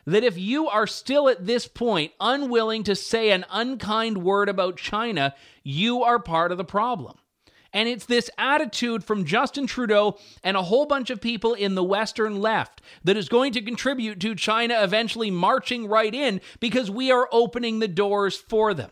that 0.08 0.24
if 0.24 0.38
you 0.38 0.68
are 0.68 0.88
still 0.88 1.30
at 1.30 1.46
this 1.46 1.68
point 1.68 2.14
unwilling 2.20 2.84
to 2.84 2.96
say 2.96 3.30
an 3.30 3.46
unkind 3.52 4.18
word 4.20 4.50
about 4.50 4.78
China, 4.78 5.36
you 5.64 6.02
are 6.02 6.18
part 6.18 6.52
of 6.52 6.58
the 6.58 6.64
problem. 6.64 7.18
And 7.74 7.90
it's 7.90 8.06
this 8.06 8.30
attitude 8.38 9.04
from 9.04 9.26
Justin 9.26 9.68
Trudeau 9.68 10.18
and 10.44 10.56
a 10.56 10.64
whole 10.64 10.86
bunch 10.86 11.10
of 11.10 11.20
people 11.20 11.54
in 11.54 11.76
the 11.76 11.84
Western 11.84 12.40
left 12.40 12.82
that 13.04 13.18
is 13.18 13.28
going 13.28 13.52
to 13.54 13.62
contribute 13.62 14.22
to 14.22 14.34
China 14.34 14.82
eventually 14.82 15.30
marching 15.30 15.88
right 15.88 16.16
in 16.16 16.40
because 16.62 16.90
we 16.90 17.12
are 17.12 17.28
opening 17.32 17.80
the 17.80 17.88
doors 17.90 18.38
for 18.38 18.74
them. 18.74 18.90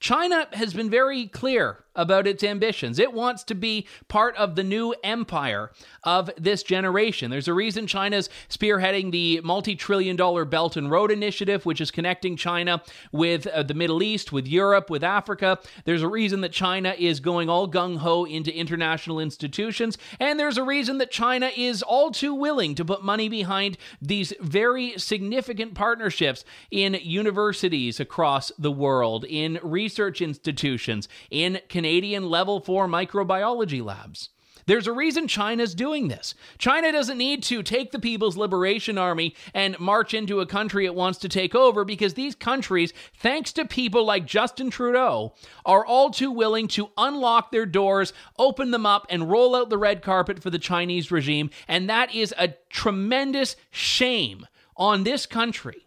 China 0.00 0.48
has 0.52 0.74
been 0.74 0.90
very 0.90 1.28
clear 1.28 1.84
about 1.96 2.26
its 2.26 2.44
ambitions. 2.44 2.98
It 2.98 3.12
wants 3.12 3.42
to 3.44 3.54
be 3.54 3.86
part 4.08 4.36
of 4.36 4.54
the 4.54 4.62
new 4.62 4.94
empire 5.02 5.72
of 6.04 6.30
this 6.36 6.62
generation. 6.62 7.30
There's 7.30 7.48
a 7.48 7.54
reason 7.54 7.86
China's 7.86 8.28
spearheading 8.48 9.10
the 9.10 9.40
multi 9.42 9.74
trillion 9.74 10.16
dollar 10.16 10.44
Belt 10.44 10.76
and 10.76 10.90
Road 10.90 11.10
Initiative, 11.10 11.66
which 11.66 11.80
is 11.80 11.90
connecting 11.90 12.36
China 12.36 12.82
with 13.12 13.46
uh, 13.46 13.62
the 13.62 13.74
Middle 13.74 14.02
East, 14.02 14.32
with 14.32 14.46
Europe, 14.46 14.90
with 14.90 15.02
Africa. 15.02 15.58
There's 15.84 16.02
a 16.02 16.08
reason 16.08 16.42
that 16.42 16.52
China 16.52 16.94
is 16.96 17.20
going 17.20 17.48
all 17.48 17.68
gung 17.68 17.98
ho 17.98 18.24
into 18.24 18.54
international 18.54 19.18
institutions. 19.18 19.98
And 20.20 20.38
there's 20.38 20.58
a 20.58 20.62
reason 20.62 20.98
that 20.98 21.10
China 21.10 21.50
is 21.56 21.82
all 21.82 22.10
too 22.10 22.34
willing 22.34 22.74
to 22.74 22.84
put 22.84 23.02
money 23.02 23.28
behind 23.28 23.78
these 24.00 24.32
very 24.40 24.98
significant 24.98 25.74
partnerships 25.74 26.44
in 26.70 26.94
universities 27.02 28.00
across 28.00 28.52
the 28.58 28.70
world, 28.70 29.24
in 29.28 29.58
research 29.62 30.20
institutions, 30.20 31.08
in 31.30 31.60
Canadian 31.68 31.85
Canadian 31.86 32.28
level 32.28 32.58
4 32.58 32.88
microbiology 32.88 33.80
labs. 33.80 34.30
There's 34.66 34.88
a 34.88 34.92
reason 34.92 35.28
China's 35.28 35.72
doing 35.72 36.08
this. 36.08 36.34
China 36.58 36.90
doesn't 36.90 37.16
need 37.16 37.44
to 37.44 37.62
take 37.62 37.92
the 37.92 38.00
People's 38.00 38.36
Liberation 38.36 38.98
Army 38.98 39.36
and 39.54 39.78
march 39.78 40.12
into 40.12 40.40
a 40.40 40.46
country 40.46 40.84
it 40.84 40.96
wants 40.96 41.20
to 41.20 41.28
take 41.28 41.54
over 41.54 41.84
because 41.84 42.14
these 42.14 42.34
countries, 42.34 42.92
thanks 43.14 43.52
to 43.52 43.64
people 43.64 44.04
like 44.04 44.26
Justin 44.26 44.68
Trudeau, 44.68 45.34
are 45.64 45.86
all 45.86 46.10
too 46.10 46.32
willing 46.32 46.66
to 46.66 46.90
unlock 46.98 47.52
their 47.52 47.66
doors, 47.66 48.12
open 48.36 48.72
them 48.72 48.84
up, 48.84 49.06
and 49.08 49.30
roll 49.30 49.54
out 49.54 49.70
the 49.70 49.78
red 49.78 50.02
carpet 50.02 50.42
for 50.42 50.50
the 50.50 50.58
Chinese 50.58 51.12
regime. 51.12 51.50
And 51.68 51.88
that 51.88 52.12
is 52.12 52.34
a 52.36 52.56
tremendous 52.68 53.54
shame 53.70 54.44
on 54.76 55.04
this 55.04 55.24
country. 55.24 55.85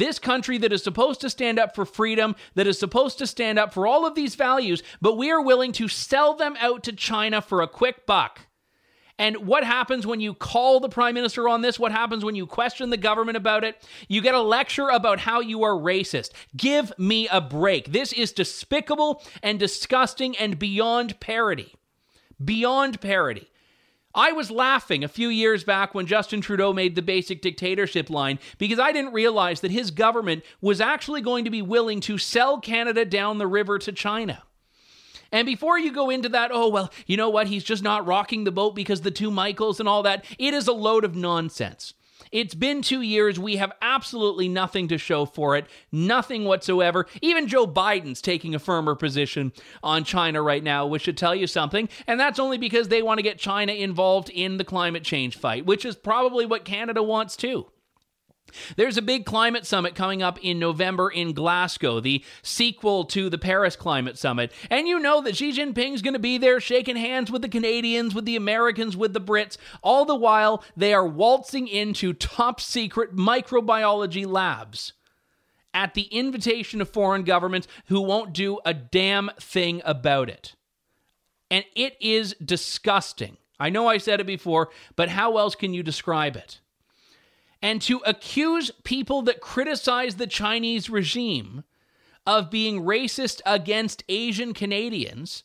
This 0.00 0.18
country 0.18 0.56
that 0.56 0.72
is 0.72 0.82
supposed 0.82 1.20
to 1.20 1.28
stand 1.28 1.58
up 1.58 1.74
for 1.74 1.84
freedom, 1.84 2.34
that 2.54 2.66
is 2.66 2.78
supposed 2.78 3.18
to 3.18 3.26
stand 3.26 3.58
up 3.58 3.74
for 3.74 3.86
all 3.86 4.06
of 4.06 4.14
these 4.14 4.34
values, 4.34 4.82
but 5.02 5.18
we 5.18 5.30
are 5.30 5.42
willing 5.42 5.72
to 5.72 5.88
sell 5.88 6.34
them 6.34 6.56
out 6.58 6.82
to 6.84 6.92
China 6.94 7.42
for 7.42 7.60
a 7.60 7.68
quick 7.68 8.06
buck. 8.06 8.46
And 9.18 9.46
what 9.46 9.62
happens 9.62 10.06
when 10.06 10.22
you 10.22 10.32
call 10.32 10.80
the 10.80 10.88
prime 10.88 11.12
minister 11.12 11.46
on 11.50 11.60
this? 11.60 11.78
What 11.78 11.92
happens 11.92 12.24
when 12.24 12.34
you 12.34 12.46
question 12.46 12.88
the 12.88 12.96
government 12.96 13.36
about 13.36 13.62
it? 13.62 13.76
You 14.08 14.22
get 14.22 14.34
a 14.34 14.40
lecture 14.40 14.88
about 14.88 15.20
how 15.20 15.40
you 15.40 15.62
are 15.64 15.74
racist. 15.74 16.30
Give 16.56 16.98
me 16.98 17.28
a 17.28 17.42
break. 17.42 17.92
This 17.92 18.14
is 18.14 18.32
despicable 18.32 19.22
and 19.42 19.60
disgusting 19.60 20.34
and 20.38 20.58
beyond 20.58 21.20
parody. 21.20 21.74
Beyond 22.42 23.02
parody. 23.02 23.50
I 24.14 24.32
was 24.32 24.50
laughing 24.50 25.04
a 25.04 25.08
few 25.08 25.28
years 25.28 25.62
back 25.62 25.94
when 25.94 26.06
Justin 26.06 26.40
Trudeau 26.40 26.72
made 26.72 26.96
the 26.96 27.02
basic 27.02 27.40
dictatorship 27.40 28.10
line 28.10 28.38
because 28.58 28.78
I 28.78 28.90
didn't 28.92 29.12
realize 29.12 29.60
that 29.60 29.70
his 29.70 29.90
government 29.90 30.44
was 30.60 30.80
actually 30.80 31.20
going 31.20 31.44
to 31.44 31.50
be 31.50 31.62
willing 31.62 32.00
to 32.02 32.18
sell 32.18 32.60
Canada 32.60 33.04
down 33.04 33.38
the 33.38 33.46
river 33.46 33.78
to 33.78 33.92
China. 33.92 34.42
And 35.32 35.46
before 35.46 35.78
you 35.78 35.92
go 35.92 36.10
into 36.10 36.28
that, 36.30 36.50
oh, 36.52 36.68
well, 36.68 36.92
you 37.06 37.16
know 37.16 37.28
what? 37.28 37.46
He's 37.46 37.62
just 37.62 37.84
not 37.84 38.04
rocking 38.04 38.42
the 38.42 38.50
boat 38.50 38.74
because 38.74 39.02
the 39.02 39.12
two 39.12 39.30
Michaels 39.30 39.78
and 39.78 39.88
all 39.88 40.02
that. 40.02 40.24
It 40.38 40.54
is 40.54 40.66
a 40.66 40.72
load 40.72 41.04
of 41.04 41.14
nonsense. 41.14 41.94
It's 42.32 42.54
been 42.54 42.82
two 42.82 43.00
years. 43.00 43.38
We 43.38 43.56
have 43.56 43.72
absolutely 43.82 44.48
nothing 44.48 44.88
to 44.88 44.98
show 44.98 45.26
for 45.26 45.56
it. 45.56 45.66
Nothing 45.90 46.44
whatsoever. 46.44 47.06
Even 47.20 47.48
Joe 47.48 47.66
Biden's 47.66 48.22
taking 48.22 48.54
a 48.54 48.60
firmer 48.60 48.94
position 48.94 49.52
on 49.82 50.04
China 50.04 50.40
right 50.40 50.62
now, 50.62 50.86
which 50.86 51.02
should 51.02 51.16
tell 51.16 51.34
you 51.34 51.46
something. 51.46 51.88
And 52.06 52.20
that's 52.20 52.38
only 52.38 52.58
because 52.58 52.88
they 52.88 53.02
want 53.02 53.18
to 53.18 53.22
get 53.22 53.38
China 53.38 53.72
involved 53.72 54.30
in 54.30 54.58
the 54.58 54.64
climate 54.64 55.02
change 55.02 55.36
fight, 55.36 55.66
which 55.66 55.84
is 55.84 55.96
probably 55.96 56.46
what 56.46 56.64
Canada 56.64 57.02
wants 57.02 57.36
too. 57.36 57.66
There's 58.76 58.96
a 58.96 59.02
big 59.02 59.24
climate 59.24 59.66
summit 59.66 59.94
coming 59.94 60.22
up 60.22 60.38
in 60.42 60.58
November 60.58 61.10
in 61.10 61.32
Glasgow, 61.32 62.00
the 62.00 62.24
sequel 62.42 63.04
to 63.06 63.30
the 63.30 63.38
Paris 63.38 63.76
Climate 63.76 64.18
Summit. 64.18 64.52
And 64.70 64.88
you 64.88 64.98
know 64.98 65.20
that 65.22 65.36
Xi 65.36 65.52
Jinping's 65.52 66.02
going 66.02 66.14
to 66.14 66.20
be 66.20 66.38
there 66.38 66.60
shaking 66.60 66.96
hands 66.96 67.30
with 67.30 67.42
the 67.42 67.48
Canadians, 67.48 68.14
with 68.14 68.24
the 68.24 68.36
Americans, 68.36 68.96
with 68.96 69.12
the 69.12 69.20
Brits. 69.20 69.56
All 69.82 70.04
the 70.04 70.14
while, 70.14 70.64
they 70.76 70.94
are 70.94 71.06
waltzing 71.06 71.68
into 71.68 72.12
top 72.12 72.60
secret 72.60 73.14
microbiology 73.14 74.26
labs 74.26 74.92
at 75.72 75.94
the 75.94 76.02
invitation 76.04 76.80
of 76.80 76.88
foreign 76.88 77.22
governments 77.22 77.68
who 77.86 78.00
won't 78.00 78.32
do 78.32 78.58
a 78.64 78.74
damn 78.74 79.30
thing 79.40 79.80
about 79.84 80.28
it. 80.28 80.54
And 81.50 81.64
it 81.74 81.96
is 82.00 82.34
disgusting. 82.44 83.36
I 83.58 83.70
know 83.70 83.86
I 83.86 83.98
said 83.98 84.20
it 84.20 84.26
before, 84.26 84.70
but 84.96 85.10
how 85.10 85.36
else 85.36 85.54
can 85.54 85.74
you 85.74 85.82
describe 85.82 86.36
it? 86.36 86.60
And 87.62 87.82
to 87.82 87.98
accuse 88.06 88.70
people 88.84 89.22
that 89.22 89.40
criticize 89.40 90.16
the 90.16 90.26
Chinese 90.26 90.88
regime 90.88 91.64
of 92.26 92.50
being 92.50 92.82
racist 92.82 93.40
against 93.44 94.04
Asian 94.08 94.54
Canadians 94.54 95.44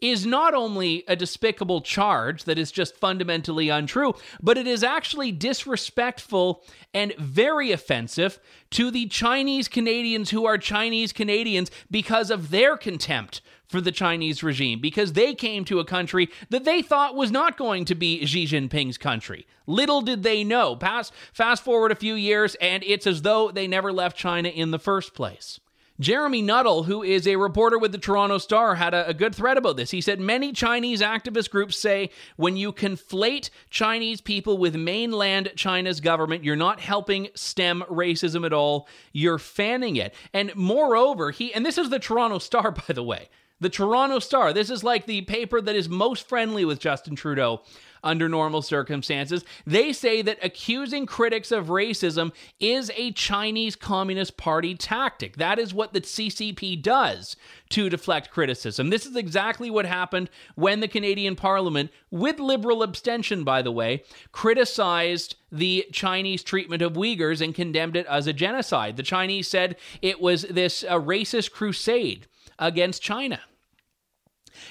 is 0.00 0.24
not 0.24 0.54
only 0.54 1.04
a 1.06 1.14
despicable 1.14 1.80
charge 1.80 2.44
that 2.44 2.58
is 2.58 2.72
just 2.72 2.96
fundamentally 2.96 3.68
untrue, 3.68 4.14
but 4.42 4.56
it 4.56 4.66
is 4.66 4.82
actually 4.82 5.30
disrespectful 5.30 6.64
and 6.94 7.14
very 7.16 7.70
offensive 7.70 8.38
to 8.70 8.90
the 8.90 9.06
Chinese 9.06 9.68
Canadians 9.68 10.30
who 10.30 10.46
are 10.46 10.56
Chinese 10.58 11.12
Canadians 11.12 11.70
because 11.90 12.30
of 12.30 12.50
their 12.50 12.76
contempt 12.76 13.42
for 13.70 13.80
the 13.80 13.92
Chinese 13.92 14.42
regime 14.42 14.80
because 14.80 15.12
they 15.12 15.32
came 15.32 15.64
to 15.64 15.78
a 15.78 15.84
country 15.84 16.28
that 16.50 16.64
they 16.64 16.82
thought 16.82 17.14
was 17.14 17.30
not 17.30 17.56
going 17.56 17.84
to 17.84 17.94
be 17.94 18.26
Xi 18.26 18.44
Jinping's 18.44 18.98
country. 18.98 19.46
Little 19.66 20.00
did 20.00 20.24
they 20.24 20.42
know. 20.42 20.74
Pass, 20.74 21.12
fast 21.32 21.62
forward 21.62 21.92
a 21.92 21.96
few 21.96 22.14
years, 22.14 22.56
and 22.56 22.82
it's 22.84 23.06
as 23.06 23.22
though 23.22 23.50
they 23.50 23.68
never 23.68 23.92
left 23.92 24.16
China 24.16 24.48
in 24.48 24.72
the 24.72 24.78
first 24.78 25.14
place. 25.14 25.60
Jeremy 26.00 26.40
Nuttall, 26.40 26.84
who 26.84 27.02
is 27.02 27.28
a 27.28 27.36
reporter 27.36 27.78
with 27.78 27.92
the 27.92 27.98
Toronto 27.98 28.38
Star, 28.38 28.74
had 28.74 28.94
a, 28.94 29.08
a, 29.08 29.14
good 29.14 29.34
thread 29.34 29.58
about 29.58 29.76
this. 29.76 29.90
He 29.90 30.00
said 30.00 30.18
many 30.18 30.50
Chinese 30.50 31.02
activist 31.02 31.50
groups 31.50 31.76
say 31.76 32.08
when 32.36 32.56
you 32.56 32.72
conflate 32.72 33.50
Chinese 33.68 34.22
people 34.22 34.56
with 34.56 34.74
mainland 34.74 35.52
China's 35.56 36.00
government, 36.00 36.42
you're 36.42 36.56
not 36.56 36.80
helping 36.80 37.28
stem 37.34 37.84
racism 37.90 38.46
at 38.46 38.54
all. 38.54 38.88
You're 39.12 39.38
fanning 39.38 39.96
it. 39.96 40.14
And 40.32 40.56
moreover, 40.56 41.32
he 41.32 41.52
and 41.52 41.66
this 41.66 41.76
is 41.76 41.90
the 41.90 41.98
Toronto 41.98 42.38
Star, 42.38 42.70
by 42.88 42.94
the 42.94 43.04
way. 43.04 43.28
The 43.60 43.68
Toronto 43.68 44.18
Star. 44.18 44.52
This 44.52 44.70
is 44.70 44.82
like 44.82 45.06
the 45.06 45.22
paper 45.22 45.60
that 45.60 45.76
is 45.76 45.88
most 45.88 46.28
friendly 46.28 46.64
with 46.64 46.80
Justin 46.80 47.14
Trudeau 47.14 47.62
under 48.02 48.28
normal 48.28 48.62
circumstances. 48.62 49.44
They 49.66 49.92
say 49.92 50.22
that 50.22 50.38
accusing 50.42 51.06
critics 51.06 51.52
of 51.52 51.66
racism 51.66 52.32
is 52.58 52.90
a 52.96 53.12
Chinese 53.12 53.76
Communist 53.76 54.36
Party 54.36 54.74
tactic. 54.74 55.36
That 55.36 55.58
is 55.58 55.74
what 55.74 55.92
the 55.92 56.00
CCP 56.00 56.80
does 56.82 57.36
to 57.70 57.90
deflect 57.90 58.30
criticism. 58.30 58.90
This 58.90 59.06
is 59.06 59.16
exactly 59.16 59.70
what 59.70 59.86
happened 59.86 60.30
when 60.54 60.80
the 60.80 60.88
Canadian 60.88 61.36
Parliament, 61.36 61.90
with 62.10 62.40
liberal 62.40 62.82
abstention, 62.82 63.44
by 63.44 63.62
the 63.62 63.72
way, 63.72 64.02
criticized 64.32 65.36
the 65.52 65.86
Chinese 65.92 66.42
treatment 66.42 66.82
of 66.82 66.94
Uyghurs 66.94 67.40
and 67.40 67.54
condemned 67.54 67.96
it 67.96 68.06
as 68.06 68.26
a 68.26 68.32
genocide. 68.32 68.96
The 68.96 69.02
Chinese 69.02 69.48
said 69.48 69.76
it 70.00 70.20
was 70.20 70.42
this 70.42 70.84
uh, 70.84 70.98
racist 70.98 71.52
crusade 71.52 72.26
against 72.58 73.02
China. 73.02 73.40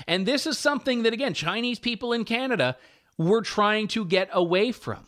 And 0.07 0.25
this 0.25 0.45
is 0.45 0.57
something 0.57 1.03
that, 1.03 1.13
again, 1.13 1.33
Chinese 1.33 1.79
people 1.79 2.13
in 2.13 2.25
Canada 2.25 2.77
were 3.17 3.41
trying 3.41 3.87
to 3.89 4.05
get 4.05 4.29
away 4.31 4.71
from. 4.71 5.05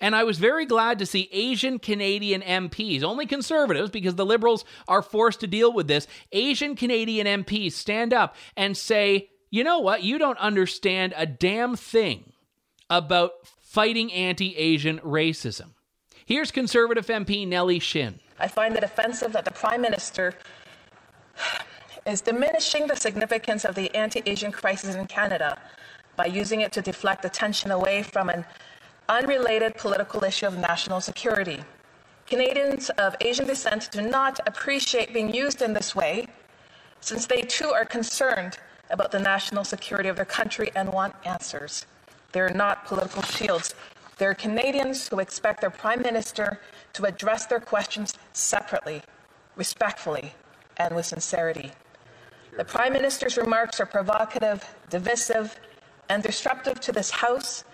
And 0.00 0.14
I 0.14 0.24
was 0.24 0.38
very 0.38 0.64
glad 0.64 0.98
to 1.00 1.06
see 1.06 1.28
Asian 1.32 1.78
Canadian 1.78 2.40
MPs, 2.42 3.02
only 3.02 3.26
conservatives 3.26 3.90
because 3.90 4.14
the 4.14 4.26
Liberals 4.26 4.64
are 4.86 5.02
forced 5.02 5.40
to 5.40 5.46
deal 5.46 5.72
with 5.72 5.88
this, 5.88 6.06
Asian 6.32 6.76
Canadian 6.76 7.26
MPs 7.44 7.72
stand 7.72 8.12
up 8.12 8.36
and 8.56 8.76
say, 8.76 9.30
you 9.50 9.64
know 9.64 9.80
what? 9.80 10.02
You 10.02 10.18
don't 10.18 10.38
understand 10.38 11.14
a 11.16 11.26
damn 11.26 11.74
thing 11.74 12.32
about 12.90 13.32
fighting 13.60 14.12
anti 14.12 14.56
Asian 14.56 14.98
racism. 15.00 15.70
Here's 16.24 16.50
Conservative 16.50 17.06
MP 17.06 17.48
Nellie 17.48 17.78
Shin. 17.78 18.20
I 18.38 18.48
find 18.48 18.76
it 18.76 18.84
offensive 18.84 19.32
that 19.32 19.44
the 19.44 19.50
Prime 19.50 19.80
Minister 19.80 20.34
is 22.08 22.22
diminishing 22.22 22.86
the 22.86 22.96
significance 22.96 23.64
of 23.64 23.74
the 23.74 23.94
anti 23.94 24.22
Asian 24.24 24.50
crisis 24.50 24.94
in 24.94 25.06
Canada 25.06 25.58
by 26.16 26.26
using 26.26 26.62
it 26.62 26.72
to 26.72 26.80
deflect 26.80 27.24
attention 27.24 27.70
away 27.70 28.02
from 28.02 28.30
an 28.30 28.44
unrelated 29.08 29.76
political 29.76 30.24
issue 30.24 30.46
of 30.46 30.56
national 30.58 31.00
security. 31.00 31.62
Canadians 32.26 32.90
of 32.90 33.14
Asian 33.20 33.46
descent 33.46 33.90
do 33.90 34.02
not 34.02 34.40
appreciate 34.46 35.12
being 35.12 35.32
used 35.32 35.62
in 35.62 35.72
this 35.72 35.94
way, 35.94 36.26
since 37.00 37.26
they 37.26 37.42
too 37.42 37.68
are 37.68 37.84
concerned 37.84 38.58
about 38.90 39.12
the 39.12 39.18
national 39.18 39.64
security 39.64 40.08
of 40.08 40.16
their 40.16 40.24
country 40.24 40.70
and 40.74 40.90
want 40.92 41.14
answers. 41.24 41.86
They're 42.32 42.50
not 42.50 42.86
political 42.86 43.22
shields. 43.22 43.74
They're 44.16 44.34
Canadians 44.34 45.08
who 45.08 45.20
expect 45.20 45.60
their 45.60 45.70
Prime 45.70 46.02
Minister 46.02 46.60
to 46.94 47.04
address 47.04 47.46
their 47.46 47.60
questions 47.60 48.14
separately, 48.32 49.02
respectfully, 49.56 50.34
and 50.78 50.94
with 50.94 51.06
sincerity. 51.06 51.72
The 52.56 52.64
Prime 52.64 52.92
Minister's 52.92 53.36
remarks 53.36 53.80
are 53.80 53.86
provocative, 53.86 54.64
divisive, 54.90 55.58
and 56.08 56.22
disruptive 56.22 56.80
to 56.80 56.92
this 56.92 57.10
House, 57.10 57.64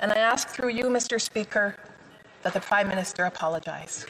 and 0.00 0.12
I 0.12 0.16
ask 0.16 0.48
through 0.48 0.70
you, 0.70 0.84
Mr. 0.84 1.20
Speaker, 1.20 1.76
that 2.42 2.52
the 2.52 2.60
Prime 2.60 2.88
Minister 2.88 3.24
apologize. 3.24 4.06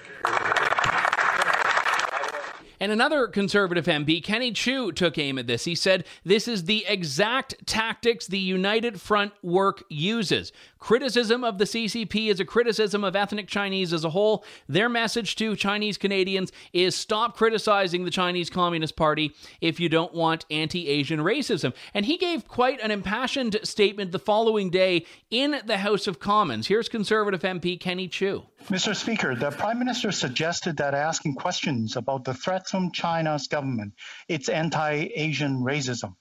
And 2.80 2.92
another 2.92 3.26
conservative 3.28 3.86
MP, 3.86 4.22
Kenny 4.22 4.52
Chiu, 4.52 4.92
took 4.92 5.18
aim 5.18 5.38
at 5.38 5.46
this. 5.46 5.64
He 5.64 5.74
said, 5.74 6.04
This 6.24 6.46
is 6.46 6.64
the 6.64 6.84
exact 6.86 7.66
tactics 7.66 8.26
the 8.26 8.38
United 8.38 9.00
Front 9.00 9.32
work 9.42 9.84
uses. 9.88 10.52
Criticism 10.78 11.42
of 11.42 11.58
the 11.58 11.64
CCP 11.64 12.28
is 12.28 12.38
a 12.38 12.44
criticism 12.44 13.02
of 13.02 13.16
ethnic 13.16 13.48
Chinese 13.48 13.92
as 13.92 14.04
a 14.04 14.10
whole. 14.10 14.44
Their 14.68 14.88
message 14.88 15.34
to 15.36 15.56
Chinese 15.56 15.98
Canadians 15.98 16.52
is 16.72 16.94
stop 16.94 17.36
criticizing 17.36 18.04
the 18.04 18.10
Chinese 18.10 18.50
Communist 18.50 18.94
Party 18.94 19.34
if 19.60 19.80
you 19.80 19.88
don't 19.88 20.14
want 20.14 20.44
anti 20.50 20.88
Asian 20.88 21.20
racism. 21.20 21.74
And 21.94 22.06
he 22.06 22.16
gave 22.16 22.46
quite 22.46 22.80
an 22.80 22.90
impassioned 22.90 23.58
statement 23.64 24.12
the 24.12 24.18
following 24.18 24.70
day 24.70 25.06
in 25.30 25.60
the 25.64 25.78
House 25.78 26.06
of 26.06 26.20
Commons. 26.20 26.66
Here's 26.68 26.88
conservative 26.88 27.42
MP 27.42 27.80
Kenny 27.80 28.06
Chiu. 28.06 28.44
Mr. 28.68 28.96
Speaker, 28.96 29.36
the 29.36 29.52
Prime 29.52 29.78
Minister 29.78 30.10
suggested 30.10 30.78
that 30.78 30.92
asking 30.92 31.36
questions 31.36 31.94
about 31.94 32.24
the 32.24 32.34
threats 32.34 32.72
from 32.72 32.90
China's 32.90 33.46
government, 33.46 33.94
its 34.26 34.48
anti 34.48 35.08
Asian 35.14 35.62
racism. 35.62 36.16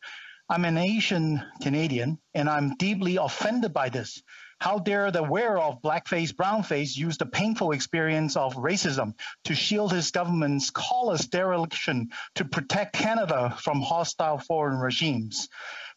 I'm 0.48 0.64
an 0.64 0.78
Asian 0.78 1.42
Canadian, 1.64 2.20
and 2.36 2.48
I'm 2.48 2.76
deeply 2.76 3.16
offended 3.16 3.74
by 3.74 3.90
this. 3.90 4.22
How 4.60 4.78
dare 4.78 5.10
the 5.10 5.24
wearer 5.24 5.58
of 5.58 5.82
blackface, 5.82 6.34
brownface 6.34 6.96
use 6.96 7.18
the 7.18 7.26
painful 7.26 7.72
experience 7.72 8.38
of 8.38 8.54
racism 8.54 9.14
to 9.46 9.56
shield 9.56 9.92
his 9.92 10.12
government's 10.12 10.70
callous 10.70 11.26
dereliction 11.26 12.10
to 12.36 12.46
protect 12.46 12.94
Canada 12.94 13.58
from 13.60 13.82
hostile 13.82 14.38
foreign 14.38 14.78
regimes? 14.78 15.50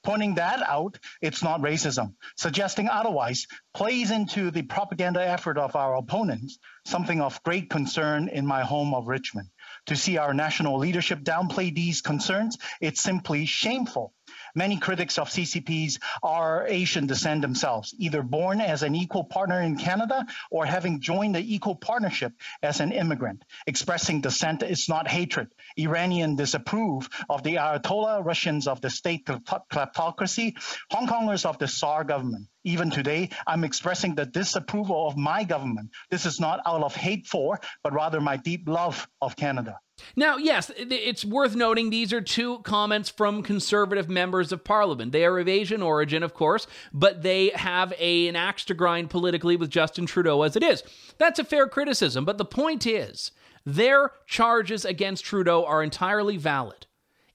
Pointing 0.04 0.36
that 0.36 0.62
out, 0.62 0.98
it's 1.20 1.42
not 1.42 1.60
racism. 1.60 2.14
Suggesting 2.36 2.88
otherwise 2.88 3.46
plays 3.74 4.10
into 4.10 4.50
the 4.50 4.62
propaganda 4.62 5.20
effort 5.26 5.58
of 5.58 5.76
our 5.76 5.96
opponents, 5.96 6.58
something 6.86 7.20
of 7.20 7.42
great 7.42 7.68
concern 7.68 8.28
in 8.28 8.46
my 8.46 8.62
home 8.62 8.94
of 8.94 9.08
Richmond. 9.08 9.48
To 9.86 9.96
see 9.96 10.16
our 10.16 10.34
national 10.34 10.78
leadership 10.78 11.20
downplay 11.20 11.74
these 11.74 12.00
concerns, 12.00 12.58
it's 12.80 13.00
simply 13.00 13.46
shameful. 13.46 14.14
Many 14.54 14.78
critics 14.78 15.18
of 15.18 15.28
CCPs 15.28 15.98
are 16.22 16.66
Asian 16.66 17.06
descent 17.06 17.42
themselves, 17.42 17.94
either 17.98 18.22
born 18.22 18.60
as 18.60 18.82
an 18.82 18.94
equal 18.94 19.24
partner 19.24 19.60
in 19.60 19.76
Canada 19.76 20.26
or 20.50 20.64
having 20.66 21.00
joined 21.00 21.34
the 21.34 21.54
equal 21.54 21.74
partnership 21.74 22.32
as 22.62 22.80
an 22.80 22.92
immigrant. 22.92 23.44
Expressing 23.66 24.20
dissent 24.20 24.62
is 24.62 24.88
not 24.88 25.08
hatred. 25.08 25.48
Iranian 25.76 26.36
disapprove 26.36 27.08
of 27.28 27.42
the 27.42 27.56
Ayatollah, 27.56 28.24
Russians 28.24 28.66
of 28.66 28.80
the 28.80 28.90
state 28.90 29.26
kleptocracy, 29.26 30.54
Hong 30.90 31.06
Kongers 31.06 31.44
of 31.46 31.58
the 31.58 31.68
SAR 31.68 32.04
government. 32.04 32.48
Even 32.68 32.90
today, 32.90 33.30
I'm 33.46 33.64
expressing 33.64 34.14
the 34.14 34.26
disapproval 34.26 35.08
of 35.08 35.16
my 35.16 35.42
government. 35.42 35.88
This 36.10 36.26
is 36.26 36.38
not 36.38 36.60
out 36.66 36.82
of 36.82 36.94
hate 36.94 37.26
for, 37.26 37.58
but 37.82 37.94
rather 37.94 38.20
my 38.20 38.36
deep 38.36 38.68
love 38.68 39.08
of 39.22 39.36
Canada. 39.36 39.80
Now, 40.16 40.36
yes, 40.36 40.70
it's 40.76 41.24
worth 41.24 41.56
noting 41.56 41.88
these 41.88 42.12
are 42.12 42.20
two 42.20 42.58
comments 42.58 43.08
from 43.08 43.42
conservative 43.42 44.10
members 44.10 44.52
of 44.52 44.64
parliament. 44.64 45.12
They 45.12 45.24
are 45.24 45.38
of 45.38 45.48
Asian 45.48 45.80
origin, 45.80 46.22
of 46.22 46.34
course, 46.34 46.66
but 46.92 47.22
they 47.22 47.52
have 47.54 47.94
a, 47.98 48.28
an 48.28 48.36
axe 48.36 48.66
to 48.66 48.74
grind 48.74 49.08
politically 49.08 49.56
with 49.56 49.70
Justin 49.70 50.04
Trudeau 50.04 50.42
as 50.42 50.54
it 50.54 50.62
is. 50.62 50.82
That's 51.16 51.38
a 51.38 51.44
fair 51.44 51.68
criticism, 51.68 52.26
but 52.26 52.36
the 52.36 52.44
point 52.44 52.86
is, 52.86 53.32
their 53.64 54.10
charges 54.26 54.84
against 54.84 55.24
Trudeau 55.24 55.64
are 55.64 55.82
entirely 55.82 56.36
valid 56.36 56.86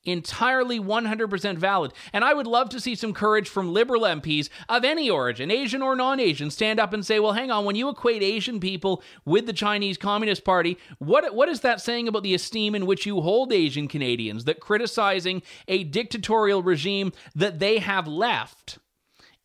entirely 0.05 0.79
100% 0.79 1.57
valid. 1.57 1.93
And 2.11 2.23
I 2.23 2.33
would 2.33 2.47
love 2.47 2.69
to 2.69 2.79
see 2.79 2.95
some 2.95 3.13
courage 3.13 3.49
from 3.49 3.73
liberal 3.73 4.01
MPs 4.01 4.49
of 4.67 4.83
any 4.83 5.09
origin, 5.09 5.51
Asian 5.51 5.81
or 5.81 5.95
non 5.95 6.19
Asian, 6.19 6.51
stand 6.51 6.79
up 6.79 6.93
and 6.93 7.05
say, 7.05 7.19
well, 7.19 7.33
hang 7.33 7.51
on, 7.51 7.65
when 7.65 7.75
you 7.75 7.89
equate 7.89 8.21
Asian 8.21 8.59
people 8.59 9.01
with 9.25 9.45
the 9.45 9.53
Chinese 9.53 9.97
Communist 9.97 10.43
Party, 10.43 10.77
what, 10.99 11.33
what 11.33 11.49
is 11.49 11.61
that 11.61 11.81
saying 11.81 12.07
about 12.07 12.23
the 12.23 12.33
esteem 12.33 12.75
in 12.75 12.85
which 12.85 13.05
you 13.05 13.21
hold 13.21 13.53
Asian 13.53 13.87
Canadians? 13.87 14.45
That 14.45 14.59
criticizing 14.59 15.41
a 15.67 15.83
dictatorial 15.83 16.63
regime 16.63 17.13
that 17.35 17.59
they 17.59 17.79
have 17.79 18.07
left 18.07 18.79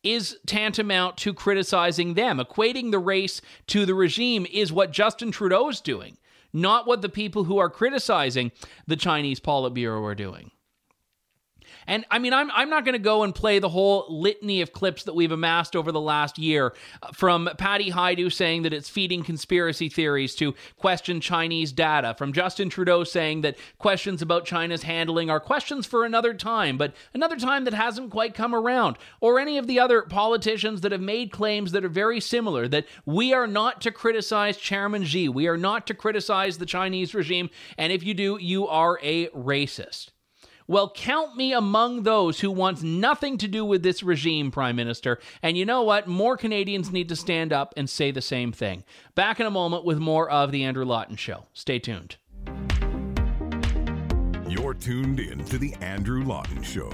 is 0.03 0.37
tantamount 0.45 1.17
to 1.17 1.33
criticizing 1.33 2.13
them. 2.13 2.39
Equating 2.39 2.91
the 2.91 2.99
race 2.99 3.41
to 3.67 3.85
the 3.85 3.93
regime 3.93 4.45
is 4.51 4.71
what 4.71 4.91
Justin 4.91 5.31
Trudeau 5.31 5.69
is 5.69 5.81
doing 5.81 6.17
not 6.53 6.87
what 6.87 7.01
the 7.01 7.09
people 7.09 7.43
who 7.43 7.57
are 7.57 7.69
criticizing 7.69 8.51
the 8.87 8.95
Chinese 8.95 9.39
Politburo 9.39 10.03
are 10.03 10.15
doing. 10.15 10.51
And 11.89 12.05
I 12.11 12.19
mean, 12.19 12.33
I'm, 12.33 12.51
I'm 12.51 12.69
not 12.69 12.85
going 12.85 12.93
to 12.93 12.99
go 12.99 13.23
and 13.23 13.33
play 13.33 13.57
the 13.57 13.67
whole 13.67 14.05
litany 14.09 14.61
of 14.61 14.73
clips 14.73 15.05
that 15.05 15.15
we've 15.15 15.31
amassed 15.31 15.75
over 15.75 15.91
the 15.91 15.99
last 15.99 16.37
year 16.37 16.75
uh, 17.01 17.11
from 17.13 17.49
Patty 17.57 17.89
Hajdu 17.89 18.31
saying 18.31 18.61
that 18.61 18.73
it's 18.73 18.87
feeding 18.87 19.23
conspiracy 19.23 19.89
theories 19.89 20.35
to 20.35 20.53
question 20.77 21.19
Chinese 21.19 21.71
data, 21.71 22.13
from 22.15 22.31
Justin 22.31 22.69
Trudeau 22.69 23.03
saying 23.03 23.41
that 23.41 23.57
questions 23.79 24.21
about 24.21 24.45
China's 24.45 24.83
handling 24.83 25.31
are 25.31 25.39
questions 25.39 25.87
for 25.87 26.05
another 26.05 26.31
time, 26.35 26.77
but 26.77 26.93
another 27.15 27.37
time 27.37 27.63
that 27.63 27.73
hasn't 27.73 28.11
quite 28.11 28.35
come 28.35 28.53
around, 28.53 28.95
or 29.19 29.39
any 29.39 29.57
of 29.57 29.65
the 29.65 29.79
other 29.79 30.03
politicians 30.03 30.81
that 30.81 30.91
have 30.91 31.01
made 31.01 31.31
claims 31.31 31.71
that 31.71 31.83
are 31.83 31.89
very 31.89 32.19
similar 32.19 32.67
that 32.67 32.85
we 33.07 33.33
are 33.33 33.47
not 33.47 33.81
to 33.81 33.91
criticize 33.91 34.57
Chairman 34.57 35.03
Xi, 35.05 35.27
we 35.27 35.47
are 35.47 35.57
not 35.57 35.87
to 35.87 35.95
criticize 35.95 36.59
the 36.59 36.67
Chinese 36.67 37.15
regime, 37.15 37.49
and 37.79 37.91
if 37.91 38.03
you 38.03 38.13
do, 38.13 38.37
you 38.39 38.67
are 38.67 38.99
a 39.01 39.27
racist. 39.29 40.11
Well, 40.69 40.91
count 40.91 41.35
me 41.35 41.51
among 41.51 42.03
those 42.03 42.41
who 42.41 42.51
wants 42.51 42.83
nothing 42.83 43.39
to 43.39 43.47
do 43.47 43.65
with 43.65 43.81
this 43.81 44.03
regime, 44.03 44.51
Prime 44.51 44.75
Minister. 44.75 45.17
And 45.41 45.57
you 45.57 45.65
know 45.65 45.81
what? 45.81 46.05
More 46.05 46.37
Canadians 46.37 46.91
need 46.91 47.09
to 47.09 47.15
stand 47.15 47.51
up 47.51 47.73
and 47.75 47.89
say 47.89 48.11
the 48.11 48.21
same 48.21 48.51
thing. 48.51 48.83
Back 49.15 49.39
in 49.39 49.47
a 49.47 49.49
moment 49.49 49.83
with 49.83 49.97
more 49.97 50.29
of 50.29 50.51
The 50.51 50.63
Andrew 50.63 50.85
Lawton 50.85 51.15
Show. 51.15 51.45
Stay 51.53 51.79
tuned. 51.79 52.17
You're 54.47 54.75
tuned 54.75 55.19
in 55.19 55.43
to 55.45 55.57
The 55.57 55.73
Andrew 55.81 56.23
Lawton 56.23 56.61
Show. 56.61 56.91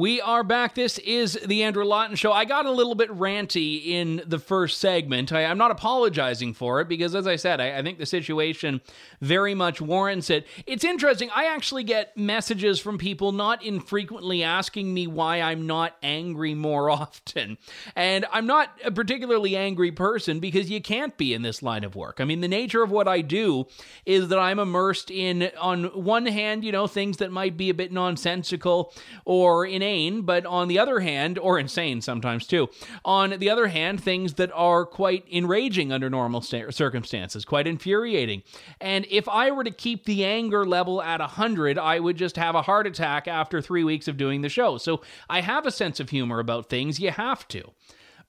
We 0.00 0.18
are 0.22 0.42
back. 0.42 0.74
This 0.74 0.96
is 1.00 1.38
the 1.44 1.62
Andrew 1.62 1.84
Lawton 1.84 2.16
Show. 2.16 2.32
I 2.32 2.46
got 2.46 2.64
a 2.64 2.70
little 2.70 2.94
bit 2.94 3.10
ranty 3.10 3.84
in 3.84 4.22
the 4.26 4.38
first 4.38 4.78
segment. 4.78 5.30
I, 5.30 5.42
am 5.42 5.58
not 5.58 5.70
apologizing 5.70 6.54
for 6.54 6.80
it 6.80 6.88
because, 6.88 7.14
as 7.14 7.26
I 7.26 7.36
said, 7.36 7.60
I, 7.60 7.76
I, 7.76 7.82
think 7.82 7.98
the 7.98 8.06
situation 8.06 8.80
very 9.20 9.54
much 9.54 9.82
warrants 9.82 10.30
it. 10.30 10.46
It's 10.66 10.84
interesting. 10.84 11.28
I 11.34 11.54
actually 11.54 11.84
get 11.84 12.16
messages 12.16 12.80
from 12.80 12.96
people 12.96 13.32
not 13.32 13.62
infrequently 13.62 14.42
asking 14.42 14.94
me 14.94 15.06
why 15.06 15.42
I'm 15.42 15.66
not 15.66 15.96
angry 16.02 16.54
more 16.54 16.88
often. 16.90 17.58
And 17.94 18.24
I'm 18.32 18.46
not 18.46 18.70
a 18.82 18.90
particularly 18.90 19.54
angry 19.54 19.92
person 19.92 20.40
because 20.40 20.70
you 20.70 20.80
can't 20.80 21.14
be 21.18 21.34
in 21.34 21.42
this 21.42 21.62
line 21.62 21.84
of 21.84 21.94
work. 21.94 22.22
I 22.22 22.24
mean, 22.24 22.40
the 22.40 22.48
nature 22.48 22.82
of 22.82 22.90
what 22.90 23.06
I 23.06 23.20
do 23.20 23.66
is 24.06 24.28
that 24.28 24.38
I'm 24.38 24.60
immersed 24.60 25.10
in, 25.10 25.50
on 25.60 25.84
one 25.88 26.24
hand, 26.24 26.64
you 26.64 26.72
know, 26.72 26.86
things 26.86 27.18
that 27.18 27.30
might 27.30 27.58
be 27.58 27.68
a 27.68 27.74
bit 27.74 27.92
nonsensical 27.92 28.94
or 29.26 29.66
in 29.66 29.89
but 30.22 30.46
on 30.46 30.68
the 30.68 30.78
other 30.78 31.00
hand, 31.00 31.38
or 31.38 31.58
insane 31.58 32.00
sometimes 32.00 32.46
too, 32.46 32.68
on 33.04 33.30
the 33.38 33.50
other 33.50 33.68
hand, 33.68 34.02
things 34.02 34.34
that 34.34 34.50
are 34.52 34.84
quite 34.84 35.24
enraging 35.30 35.92
under 35.92 36.08
normal 36.08 36.40
sta- 36.40 36.70
circumstances, 36.70 37.44
quite 37.44 37.66
infuriating. 37.66 38.42
And 38.80 39.06
if 39.10 39.28
I 39.28 39.50
were 39.50 39.64
to 39.64 39.70
keep 39.70 40.04
the 40.04 40.24
anger 40.24 40.64
level 40.64 41.02
at 41.02 41.20
100, 41.20 41.78
I 41.78 42.00
would 42.00 42.16
just 42.16 42.36
have 42.36 42.54
a 42.54 42.62
heart 42.62 42.86
attack 42.86 43.28
after 43.28 43.60
three 43.60 43.84
weeks 43.84 44.08
of 44.08 44.16
doing 44.16 44.42
the 44.42 44.48
show. 44.48 44.78
So 44.78 45.02
I 45.28 45.40
have 45.40 45.66
a 45.66 45.70
sense 45.70 46.00
of 46.00 46.10
humor 46.10 46.38
about 46.38 46.68
things. 46.68 47.00
You 47.00 47.10
have 47.10 47.46
to. 47.48 47.72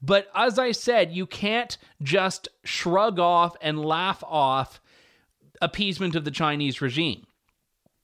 But 0.01 0.27
as 0.35 0.57
I 0.57 0.71
said, 0.71 1.11
you 1.11 1.25
can't 1.27 1.77
just 2.01 2.47
shrug 2.63 3.19
off 3.19 3.55
and 3.61 3.85
laugh 3.85 4.23
off 4.25 4.81
appeasement 5.61 6.15
of 6.15 6.25
the 6.25 6.31
Chinese 6.31 6.81
regime. 6.81 7.25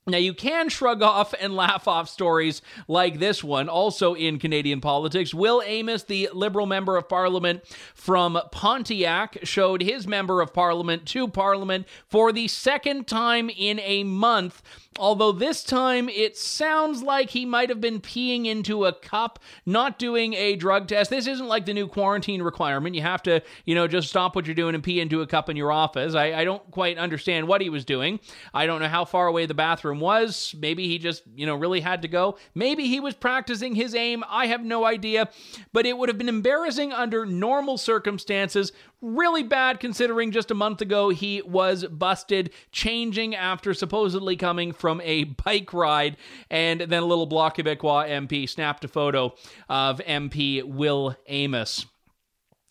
Now, 0.07 0.17
you 0.17 0.33
can 0.33 0.69
shrug 0.69 1.01
off 1.01 1.33
and 1.37 1.53
laugh 1.53 1.85
off 1.85 2.07
stories 2.07 2.61
like 2.87 3.19
this 3.19 3.43
one, 3.43 3.67
also 3.67 4.13
in 4.13 4.39
Canadian 4.39 4.79
politics. 4.79 5.33
Will 5.33 5.61
Amos, 5.65 6.03
the 6.03 6.29
Liberal 6.33 6.65
Member 6.65 6.95
of 6.95 7.09
Parliament 7.09 7.61
from 7.93 8.39
Pontiac, 8.53 9.39
showed 9.43 9.81
his 9.81 10.07
Member 10.07 10.39
of 10.39 10.53
Parliament 10.53 11.05
to 11.07 11.27
Parliament 11.27 11.87
for 12.07 12.31
the 12.31 12.47
second 12.47 13.05
time 13.05 13.49
in 13.49 13.81
a 13.81 14.05
month 14.05 14.61
Although 14.99 15.31
this 15.31 15.63
time 15.63 16.09
it 16.09 16.37
sounds 16.37 17.03
like 17.03 17.29
he 17.29 17.45
might 17.45 17.69
have 17.69 17.81
been 17.81 18.01
peeing 18.01 18.45
into 18.45 18.85
a 18.85 18.93
cup, 18.93 19.39
not 19.65 19.99
doing 19.99 20.33
a 20.33 20.55
drug 20.55 20.87
test. 20.87 21.09
This 21.09 21.27
isn't 21.27 21.47
like 21.47 21.65
the 21.65 21.73
new 21.73 21.87
quarantine 21.87 22.41
requirement. 22.41 22.95
You 22.95 23.01
have 23.01 23.23
to, 23.23 23.41
you 23.65 23.75
know, 23.75 23.87
just 23.87 24.09
stop 24.09 24.35
what 24.35 24.45
you're 24.45 24.55
doing 24.55 24.75
and 24.75 24.83
pee 24.83 24.99
into 24.99 25.21
a 25.21 25.27
cup 25.27 25.49
in 25.49 25.57
your 25.57 25.71
office. 25.71 26.15
I, 26.15 26.33
I 26.33 26.43
don't 26.43 26.69
quite 26.71 26.97
understand 26.97 27.47
what 27.47 27.61
he 27.61 27.69
was 27.69 27.85
doing. 27.85 28.19
I 28.53 28.65
don't 28.65 28.81
know 28.81 28.87
how 28.87 29.05
far 29.05 29.27
away 29.27 29.45
the 29.45 29.53
bathroom 29.53 29.96
was. 29.99 30.55
Maybe 30.57 30.87
he 30.87 30.97
just, 30.97 31.23
you 31.35 31.45
know, 31.45 31.55
really 31.55 31.81
had 31.81 32.01
to 32.03 32.07
go. 32.07 32.37
Maybe 32.55 32.87
he 32.87 32.99
was 32.99 33.15
practicing 33.15 33.75
his 33.75 33.95
aim. 33.95 34.23
I 34.27 34.47
have 34.47 34.63
no 34.63 34.85
idea. 34.85 35.29
But 35.73 35.85
it 35.85 35.97
would 35.97 36.09
have 36.09 36.17
been 36.17 36.29
embarrassing 36.29 36.91
under 36.93 37.25
normal 37.25 37.77
circumstances 37.77 38.71
really 39.01 39.43
bad 39.43 39.79
considering 39.79 40.31
just 40.31 40.49
a 40.49 40.55
month 40.55 40.81
ago 40.81 41.09
he 41.09 41.41
was 41.43 41.85
busted 41.85 42.51
changing 42.71 43.35
after 43.35 43.73
supposedly 43.73 44.35
coming 44.35 44.71
from 44.71 45.01
a 45.01 45.25
bike 45.25 45.73
ride. 45.73 46.17
And 46.49 46.81
then 46.81 47.03
a 47.03 47.05
little 47.05 47.27
Bloc 47.27 47.57
Québécois 47.57 48.09
MP 48.09 48.49
snapped 48.49 48.83
a 48.83 48.87
photo 48.87 49.35
of 49.69 49.99
MP 49.99 50.63
Will 50.63 51.15
Amos 51.27 51.85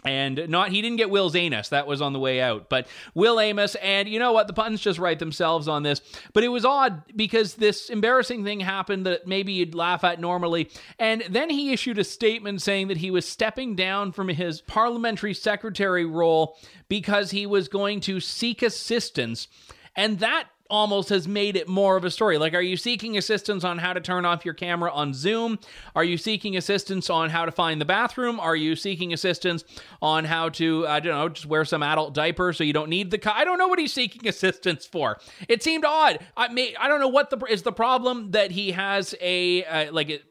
and 0.06 0.48
not 0.48 0.70
he 0.70 0.82
didn't 0.82 0.96
get 0.96 1.10
Will's 1.10 1.34
anus. 1.34 1.70
That 1.70 1.86
was 1.86 2.00
on 2.00 2.12
the 2.12 2.18
way 2.18 2.40
out. 2.40 2.68
But 2.68 2.86
Will 3.14 3.40
Amos 3.40 3.74
and 3.76 4.08
you 4.08 4.18
know 4.18 4.32
what? 4.32 4.46
The 4.46 4.52
puns 4.52 4.80
just 4.80 4.98
write 4.98 5.18
themselves 5.18 5.68
on 5.68 5.82
this. 5.82 6.00
But 6.32 6.44
it 6.44 6.48
was 6.48 6.64
odd 6.64 7.02
because 7.14 7.54
this 7.54 7.90
embarrassing 7.90 8.44
thing 8.44 8.60
happened 8.60 9.06
that 9.06 9.26
maybe 9.26 9.52
you'd 9.52 9.74
laugh 9.74 10.04
at 10.04 10.20
normally. 10.20 10.70
And 10.98 11.22
then 11.28 11.50
he 11.50 11.72
issued 11.72 11.98
a 11.98 12.04
statement 12.04 12.62
saying 12.62 12.88
that 12.88 12.98
he 12.98 13.10
was 13.10 13.26
stepping 13.26 13.74
down 13.74 14.12
from 14.12 14.28
his 14.28 14.60
parliamentary 14.60 15.34
secretary 15.34 16.04
role 16.04 16.56
because 16.88 17.30
he 17.30 17.46
was 17.46 17.68
going 17.68 18.00
to 18.00 18.20
seek 18.20 18.62
assistance. 18.62 19.48
And 19.96 20.20
that 20.20 20.48
almost 20.70 21.09
has 21.09 21.26
made 21.26 21.57
it 21.57 21.68
more 21.68 21.96
of 21.96 22.05
a 22.05 22.11
story. 22.11 22.38
Like, 22.38 22.55
are 22.55 22.62
you 22.62 22.76
seeking 22.76 23.16
assistance 23.16 23.64
on 23.64 23.79
how 23.79 23.92
to 23.92 24.00
turn 24.00 24.24
off 24.24 24.44
your 24.44 24.55
camera 24.55 24.92
on 24.92 25.14
Zoom? 25.14 25.59
Are 25.94 26.05
you 26.05 26.16
seeking 26.16 26.57
assistance 26.57 27.11
on 27.11 27.31
how 27.31 27.44
to 27.44 27.52
find 27.52 27.81
the 27.81 27.85
bathroom? 27.85 28.38
Are 28.40 28.57
you 28.57 28.76
seeking 28.76 29.12
assistance 29.12 29.64
on 30.02 30.24
how 30.24 30.48
to, 30.50 30.87
I 30.87 31.00
don't 31.00 31.14
know, 31.14 31.29
just 31.29 31.46
wear 31.46 31.64
some 31.64 31.83
adult 31.83 32.14
diaper 32.14 32.52
so 32.52 32.64
you 32.64 32.72
don't 32.72 32.90
need 32.90 33.11
the? 33.11 33.18
Co- 33.18 33.33
I 33.33 33.44
don't 33.44 33.59
know 33.59 33.68
what 33.68 33.79
he's 33.79 33.92
seeking 33.92 34.29
assistance 34.29 34.87
for. 34.87 35.18
It 35.48 35.62
seemed 35.62 35.85
odd. 35.85 36.18
I 36.37 36.48
may, 36.48 36.74
I 36.76 36.88
don't 36.88 37.00
know 37.00 37.09
what 37.09 37.31
the 37.31 37.38
is 37.46 37.62
the 37.62 37.72
problem 37.72 38.33
that 38.33 38.50
he 38.50 38.72
has 38.72 39.14
a 39.20 39.64
uh, 39.64 39.92
like 39.92 40.22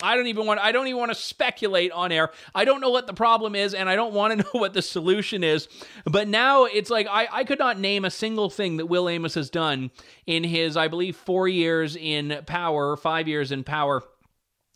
I 0.00 0.14
don't 0.14 0.28
even 0.28 0.46
want 0.46 0.60
I 0.60 0.70
don't 0.70 0.86
even 0.86 0.98
want 0.98 1.10
to 1.10 1.16
speculate 1.16 1.90
on 1.90 2.12
air. 2.12 2.30
I 2.54 2.64
don't 2.64 2.80
know 2.80 2.90
what 2.90 3.06
the 3.06 3.14
problem 3.14 3.54
is 3.54 3.74
and 3.74 3.88
I 3.88 3.96
don't 3.96 4.14
want 4.14 4.32
to 4.32 4.36
know 4.44 4.60
what 4.60 4.72
the 4.72 4.82
solution 4.82 5.42
is. 5.42 5.68
But 6.04 6.28
now 6.28 6.64
it's 6.64 6.90
like 6.90 7.08
I, 7.10 7.28
I 7.30 7.44
could 7.44 7.58
not 7.58 7.78
name 7.78 8.04
a 8.04 8.10
single 8.10 8.48
thing 8.50 8.76
that 8.76 8.86
Will 8.86 9.08
Amos 9.08 9.34
has 9.34 9.50
done 9.50 9.90
in 10.26 10.44
his, 10.44 10.76
I 10.76 10.88
believe, 10.88 11.16
four 11.16 11.48
years 11.48 11.96
in 11.96 12.42
power, 12.46 12.96
five 12.96 13.26
years 13.26 13.50
in 13.50 13.64
power 13.64 14.04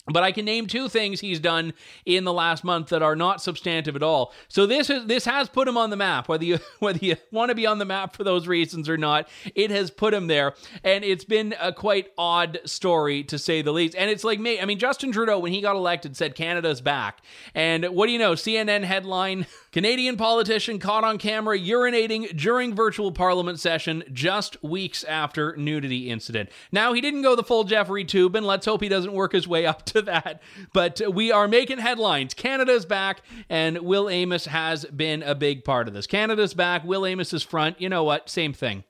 but 0.06 0.24
I 0.24 0.32
can 0.32 0.44
name 0.44 0.66
two 0.66 0.88
things 0.88 1.20
he's 1.20 1.38
done 1.38 1.74
in 2.04 2.24
the 2.24 2.32
last 2.32 2.64
month 2.64 2.88
that 2.88 3.02
are 3.02 3.14
not 3.14 3.40
substantive 3.40 3.94
at 3.94 4.02
all. 4.02 4.32
So 4.48 4.66
this 4.66 4.90
is 4.90 5.06
this 5.06 5.24
has 5.26 5.48
put 5.48 5.68
him 5.68 5.76
on 5.76 5.90
the 5.90 5.96
map. 5.96 6.28
Whether 6.28 6.44
you 6.44 6.58
whether 6.80 6.98
you 7.00 7.16
want 7.30 7.50
to 7.50 7.54
be 7.54 7.66
on 7.66 7.78
the 7.78 7.84
map 7.84 8.16
for 8.16 8.24
those 8.24 8.48
reasons 8.48 8.88
or 8.88 8.96
not, 8.96 9.28
it 9.54 9.70
has 9.70 9.90
put 9.90 10.12
him 10.12 10.26
there, 10.26 10.54
and 10.82 11.04
it's 11.04 11.24
been 11.24 11.54
a 11.60 11.72
quite 11.72 12.08
odd 12.18 12.60
story 12.64 13.22
to 13.24 13.38
say 13.38 13.62
the 13.62 13.72
least. 13.72 13.94
And 13.96 14.10
it's 14.10 14.24
like 14.24 14.40
me. 14.40 14.60
I 14.60 14.64
mean, 14.64 14.78
Justin 14.78 15.12
Trudeau 15.12 15.38
when 15.38 15.52
he 15.52 15.60
got 15.60 15.76
elected 15.76 16.16
said 16.16 16.34
Canada's 16.34 16.80
back, 16.80 17.22
and 17.54 17.84
what 17.86 18.06
do 18.06 18.12
you 18.12 18.18
know? 18.18 18.32
CNN 18.32 18.82
headline: 18.82 19.46
Canadian 19.72 20.18
politician 20.18 20.78
caught 20.78 21.02
on 21.02 21.16
camera 21.16 21.58
urinating 21.58 22.36
during 22.36 22.74
virtual 22.74 23.10
Parliament 23.10 23.58
session 23.58 24.04
just 24.12 24.62
weeks 24.62 25.02
after 25.04 25.56
nudity 25.56 26.10
incident. 26.10 26.50
Now 26.70 26.92
he 26.92 27.00
didn't 27.00 27.22
go 27.22 27.34
the 27.34 27.42
full 27.42 27.64
Jeffrey 27.64 28.04
Toobin, 28.04 28.38
and 28.38 28.46
let's 28.46 28.66
hope 28.66 28.82
he 28.82 28.90
doesn't 28.90 29.14
work 29.14 29.32
his 29.32 29.48
way 29.48 29.64
up 29.64 29.86
to 29.86 30.02
that. 30.02 30.42
But 30.74 31.00
we 31.10 31.32
are 31.32 31.48
making 31.48 31.78
headlines. 31.78 32.34
Canada's 32.34 32.84
back, 32.84 33.22
and 33.48 33.78
Will 33.78 34.10
Amos 34.10 34.44
has 34.44 34.84
been 34.84 35.22
a 35.22 35.34
big 35.34 35.64
part 35.64 35.88
of 35.88 35.94
this. 35.94 36.06
Canada's 36.06 36.52
back. 36.52 36.84
Will 36.84 37.06
Amos 37.06 37.32
is 37.32 37.42
front. 37.42 37.80
You 37.80 37.88
know 37.88 38.04
what? 38.04 38.28
Same 38.28 38.52
thing. 38.52 38.84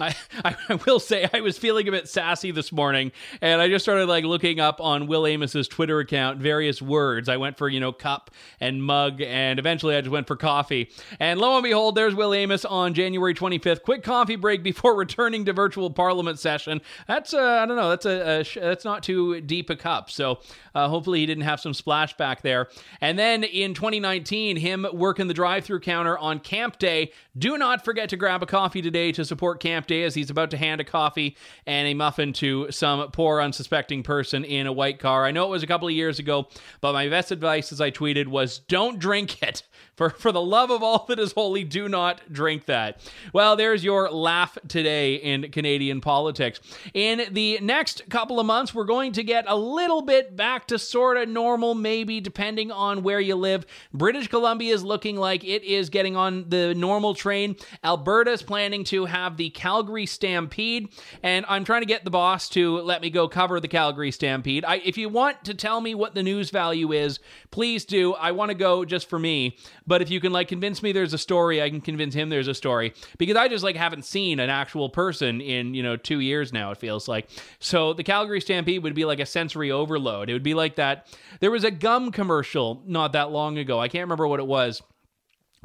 I, 0.00 0.14
I 0.44 0.74
will 0.86 1.00
say 1.00 1.28
I 1.32 1.40
was 1.40 1.58
feeling 1.58 1.88
a 1.88 1.90
bit 1.90 2.08
sassy 2.08 2.50
this 2.50 2.72
morning, 2.72 3.12
and 3.40 3.60
I 3.60 3.68
just 3.68 3.84
started 3.84 4.06
like 4.06 4.24
looking 4.24 4.60
up 4.60 4.80
on 4.80 5.06
Will 5.06 5.26
Amos's 5.26 5.68
Twitter 5.68 6.00
account 6.00 6.38
various 6.38 6.82
words. 6.82 7.28
I 7.28 7.36
went 7.36 7.56
for 7.56 7.68
you 7.68 7.80
know 7.80 7.92
cup 7.92 8.30
and 8.60 8.82
mug, 8.82 9.20
and 9.20 9.58
eventually 9.58 9.96
I 9.96 10.00
just 10.00 10.10
went 10.10 10.26
for 10.26 10.36
coffee. 10.36 10.90
And 11.18 11.40
lo 11.40 11.56
and 11.56 11.64
behold, 11.64 11.94
there's 11.94 12.14
Will 12.14 12.34
Amos 12.34 12.64
on 12.64 12.94
January 12.94 13.34
25th. 13.34 13.82
Quick 13.82 14.02
coffee 14.02 14.36
break 14.36 14.62
before 14.62 14.94
returning 14.96 15.44
to 15.46 15.52
virtual 15.52 15.90
Parliament 15.90 16.38
session. 16.38 16.80
That's 17.08 17.32
uh, 17.32 17.60
I 17.62 17.66
don't 17.66 17.76
know. 17.76 17.90
That's 17.90 18.06
a, 18.06 18.40
a 18.40 18.60
that's 18.60 18.84
not 18.84 19.02
too 19.02 19.40
deep 19.40 19.70
a 19.70 19.76
cup. 19.76 20.10
So 20.10 20.40
uh, 20.74 20.88
hopefully 20.88 21.20
he 21.20 21.26
didn't 21.26 21.44
have 21.44 21.60
some 21.60 21.72
splashback 21.72 22.42
there. 22.42 22.68
And 23.00 23.18
then 23.18 23.44
in 23.44 23.74
2019, 23.74 24.56
him 24.56 24.86
working 24.92 25.26
the 25.26 25.34
drive-through 25.34 25.80
counter 25.80 26.18
on 26.18 26.40
Camp 26.40 26.78
Day. 26.78 27.12
Do 27.38 27.56
not 27.56 27.84
forget 27.84 28.08
to 28.10 28.16
grab 28.16 28.42
a 28.42 28.46
coffee 28.46 28.82
today 28.82 29.12
to 29.12 29.24
support 29.24 29.60
Camp 29.60 29.85
Day 29.86 30.02
as 30.02 30.14
he's 30.14 30.30
about 30.30 30.50
to 30.50 30.56
hand 30.56 30.80
a 30.80 30.84
coffee 30.84 31.36
and 31.66 31.86
a 31.88 31.94
muffin 31.94 32.32
to 32.34 32.70
some 32.70 33.10
poor 33.10 33.40
unsuspecting 33.40 34.02
person 34.02 34.44
in 34.44 34.66
a 34.66 34.72
white 34.72 34.98
car. 34.98 35.24
I 35.24 35.30
know 35.30 35.44
it 35.44 35.50
was 35.50 35.62
a 35.62 35.66
couple 35.66 35.88
of 35.88 35.94
years 35.94 36.18
ago, 36.18 36.48
but 36.80 36.92
my 36.92 37.08
best 37.08 37.30
advice, 37.30 37.72
as 37.72 37.80
I 37.80 37.90
tweeted, 37.90 38.26
was 38.26 38.58
don't 38.58 38.98
drink 38.98 39.42
it. 39.42 39.62
For, 39.96 40.10
for 40.10 40.30
the 40.30 40.42
love 40.42 40.70
of 40.70 40.82
all 40.82 41.06
that 41.08 41.18
is 41.18 41.32
holy, 41.32 41.64
do 41.64 41.88
not 41.88 42.20
drink 42.30 42.66
that. 42.66 43.00
Well, 43.32 43.56
there's 43.56 43.82
your 43.82 44.10
laugh 44.10 44.58
today 44.68 45.14
in 45.14 45.50
Canadian 45.50 46.02
politics. 46.02 46.60
In 46.92 47.22
the 47.32 47.58
next 47.62 48.02
couple 48.10 48.38
of 48.38 48.44
months, 48.44 48.74
we're 48.74 48.84
going 48.84 49.12
to 49.12 49.22
get 49.22 49.46
a 49.48 49.56
little 49.56 50.02
bit 50.02 50.36
back 50.36 50.66
to 50.66 50.78
sort 50.78 51.16
of 51.16 51.30
normal, 51.30 51.74
maybe 51.74 52.20
depending 52.20 52.70
on 52.70 53.02
where 53.02 53.20
you 53.20 53.36
live. 53.36 53.64
British 53.94 54.28
Columbia 54.28 54.74
is 54.74 54.84
looking 54.84 55.16
like 55.16 55.44
it 55.44 55.64
is 55.64 55.88
getting 55.88 56.14
on 56.14 56.50
the 56.50 56.74
normal 56.74 57.14
train. 57.14 57.56
Alberta 57.82 58.32
is 58.32 58.42
planning 58.42 58.84
to 58.84 59.06
have 59.06 59.38
the 59.38 59.48
Calgary 59.76 60.06
Stampede, 60.06 60.88
and 61.22 61.44
I'm 61.50 61.62
trying 61.62 61.82
to 61.82 61.86
get 61.86 62.02
the 62.02 62.10
boss 62.10 62.48
to 62.48 62.78
let 62.78 63.02
me 63.02 63.10
go 63.10 63.28
cover 63.28 63.60
the 63.60 63.68
Calgary 63.68 64.10
Stampede. 64.10 64.64
I, 64.64 64.76
if 64.76 64.96
you 64.96 65.10
want 65.10 65.44
to 65.44 65.52
tell 65.52 65.82
me 65.82 65.94
what 65.94 66.14
the 66.14 66.22
news 66.22 66.48
value 66.48 66.92
is, 66.92 67.18
please 67.50 67.84
do. 67.84 68.14
I 68.14 68.32
want 68.32 68.48
to 68.48 68.54
go 68.54 68.86
just 68.86 69.06
for 69.06 69.18
me. 69.18 69.58
But 69.86 70.00
if 70.00 70.08
you 70.08 70.18
can 70.18 70.32
like 70.32 70.48
convince 70.48 70.82
me 70.82 70.92
there's 70.92 71.12
a 71.12 71.18
story, 71.18 71.60
I 71.60 71.68
can 71.68 71.82
convince 71.82 72.14
him 72.14 72.30
there's 72.30 72.48
a 72.48 72.54
story 72.54 72.94
because 73.18 73.36
I 73.36 73.48
just 73.48 73.62
like 73.62 73.76
haven't 73.76 74.06
seen 74.06 74.40
an 74.40 74.48
actual 74.48 74.88
person 74.88 75.42
in, 75.42 75.74
you 75.74 75.82
know, 75.82 75.96
2 75.96 76.20
years 76.20 76.54
now 76.54 76.70
it 76.70 76.78
feels 76.78 77.06
like. 77.06 77.28
So 77.58 77.92
the 77.92 78.02
Calgary 78.02 78.40
Stampede 78.40 78.82
would 78.82 78.94
be 78.94 79.04
like 79.04 79.20
a 79.20 79.26
sensory 79.26 79.70
overload. 79.70 80.30
It 80.30 80.32
would 80.32 80.42
be 80.42 80.54
like 80.54 80.76
that. 80.76 81.06
There 81.40 81.50
was 81.50 81.64
a 81.64 81.70
gum 81.70 82.12
commercial 82.12 82.82
not 82.86 83.12
that 83.12 83.30
long 83.30 83.58
ago. 83.58 83.78
I 83.78 83.88
can't 83.88 84.04
remember 84.04 84.26
what 84.26 84.40
it 84.40 84.46
was 84.46 84.82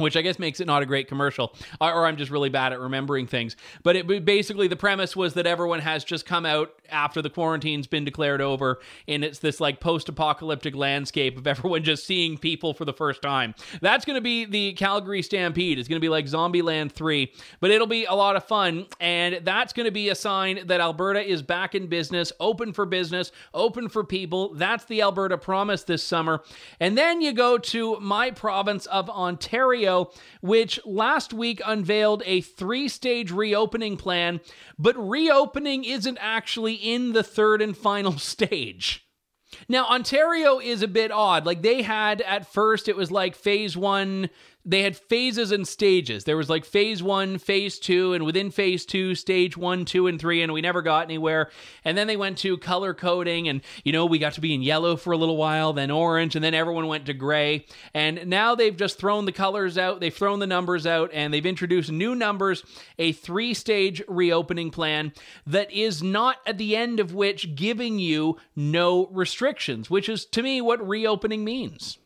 which 0.02 0.18
I 0.18 0.22
guess 0.22 0.40
makes 0.40 0.60
it 0.60 0.68
not 0.68 0.84
a 0.84 0.86
great 0.86 1.08
commercial, 1.08 1.56
or 1.80 2.06
I'm 2.06 2.18
just 2.18 2.32
really 2.32 2.50
bad 2.50 2.74
at 2.74 2.80
remembering 2.80 3.28
things. 3.28 3.56
But 3.84 3.96
it 3.96 4.26
basically 4.26 4.68
the 4.68 4.76
premise 4.76 5.16
was 5.16 5.34
that 5.36 5.48
everyone 5.48 5.80
has 5.80 6.04
just 6.04 6.26
come 6.26 6.46
out 6.46 6.74
after 6.90 7.22
the 7.22 7.30
quarantine's 7.30 7.88
been 7.88 8.06
declared 8.06 8.42
over, 8.42 8.80
and 9.08 9.24
it's 9.24 9.40
this 9.40 9.60
like 9.60 9.80
post-apocalyptic 9.80 10.76
landscape 10.76 11.38
of 11.38 11.48
everyone 11.52 11.84
just 11.84 12.06
seeing 12.06 12.38
people 12.38 12.74
for 12.74 12.86
the 12.86 12.94
first 12.94 13.22
time. 13.22 13.54
That's 13.82 14.06
going 14.06 14.16
to 14.16 14.22
be 14.22 14.46
the 14.46 14.74
Calgary 14.74 15.22
Stampede. 15.22 15.80
It's 15.80 15.88
going 15.88 16.00
to 16.00 16.06
be 16.06 16.10
like 16.10 16.26
Zombieland 16.26 16.92
3, 16.92 17.32
but 17.60 17.72
it'll 17.72 17.88
be 17.88 18.06
a 18.06 18.14
lot 18.14 18.36
of 18.36 18.44
fun, 18.44 18.88
and 19.00 19.42
that's 19.44 19.74
going 19.74 19.86
to 19.86 19.92
be 19.92 20.10
a 20.10 20.16
sign 20.16 20.68
that 20.68 20.82
Alberta 20.82 21.22
is 21.22 21.42
back 21.42 21.76
in 21.76 21.88
business, 21.88 22.32
open 22.40 22.74
for 22.74 22.86
business, 22.86 23.32
open 23.54 23.90
for 23.90 24.04
people. 24.04 24.54
That's 24.54 24.86
the 24.86 25.02
Alberta 25.02 25.38
promise 25.38 25.84
this 25.84 26.04
summer. 26.04 26.44
And 26.80 26.98
then 26.98 27.22
you 27.22 27.34
go 27.34 27.58
to 27.58 28.00
my 28.00 28.32
province 28.32 28.86
of 28.88 29.10
Ontario, 29.10 29.91
which 30.42 30.80
last 30.86 31.34
week 31.34 31.62
unveiled 31.66 32.24
a 32.26 32.42
three-stage 32.42 33.32
reopening 33.32 33.98
plan, 33.98 34.40
but 34.78 34.96
reopening 34.98 35.84
isn't 35.84 36.18
actually 36.20 36.74
in 36.76 37.14
the 37.14 37.24
third 37.24 37.62
and 37.62 37.76
final 37.78 38.18
stage. 38.18 39.06
Now, 39.68 39.86
Ontario 39.88 40.60
is 40.60 40.82
a 40.82 40.88
bit 40.88 41.12
odd. 41.12 41.46
Like, 41.46 41.62
they 41.62 41.82
had 41.82 42.22
at 42.22 42.52
first, 42.52 42.88
it 42.88 42.96
was 42.96 43.12
like 43.12 43.36
phase 43.36 43.76
one, 43.76 44.30
they 44.64 44.84
had 44.84 44.96
phases 44.96 45.52
and 45.52 45.68
stages. 45.68 46.24
There 46.24 46.38
was 46.38 46.50
like 46.50 46.66
phase 46.66 47.02
one, 47.02 47.38
phase 47.38 47.80
two, 47.80 48.14
and 48.14 48.26
within 48.26 48.52
phase 48.52 48.86
two, 48.86 49.16
stage 49.16 49.58
one, 49.58 49.86
two, 49.86 50.08
and 50.08 50.20
three, 50.20 50.42
and 50.42 50.54
we 50.54 50.62
never 50.62 50.82
got 50.82 51.06
anywhere. 51.06 51.50
And 51.84 51.98
then 51.98 52.08
they 52.08 52.18
went 52.18 52.38
to 52.40 52.58
color 52.58 52.94
coding, 52.94 53.48
and 53.48 53.62
you 53.84 53.92
know, 53.92 54.06
we 54.06 54.20
got 54.20 54.34
to 54.34 54.42
be 54.42 54.54
in 54.54 54.62
yellow 54.62 54.96
for 54.96 55.14
a 55.14 55.18
little 55.18 55.38
while, 55.38 55.74
then 55.74 55.90
orange, 55.90 56.36
and 56.36 56.44
then 56.44 56.54
everyone 56.54 56.88
went 56.88 57.08
to 57.08 57.14
gray. 57.14 57.66
And 57.94 58.28
now 58.28 58.56
they've 58.56 58.76
just 58.76 59.00
thrown 59.00 59.26
the 59.26 59.32
colors 59.32 59.78
out, 59.78 60.00
they've 60.00 60.14
thrown 60.14 60.40
the 60.40 60.48
numbers 60.48 60.86
out, 60.86 61.10
and 61.14 61.34
they've 61.34 61.46
introduced 61.46 61.92
new 61.92 62.14
numbers, 62.16 62.64
a 63.00 63.12
three 63.12 63.54
stage 63.54 64.02
reopening 64.08 64.70
plan 64.70 65.14
that 65.48 65.72
is 65.72 66.04
not 66.04 66.38
at 66.46 66.58
the 66.58 66.76
end 66.76 67.00
of 67.00 67.14
which 67.14 67.56
giving 67.56 67.98
you 68.00 68.38
no 68.56 69.08
restrictions, 69.08 69.90
which 69.90 70.08
is 70.08 70.26
to 70.26 70.44
me 70.44 70.62
what 70.62 70.86
reopening 70.88 71.44
means. 71.44 71.98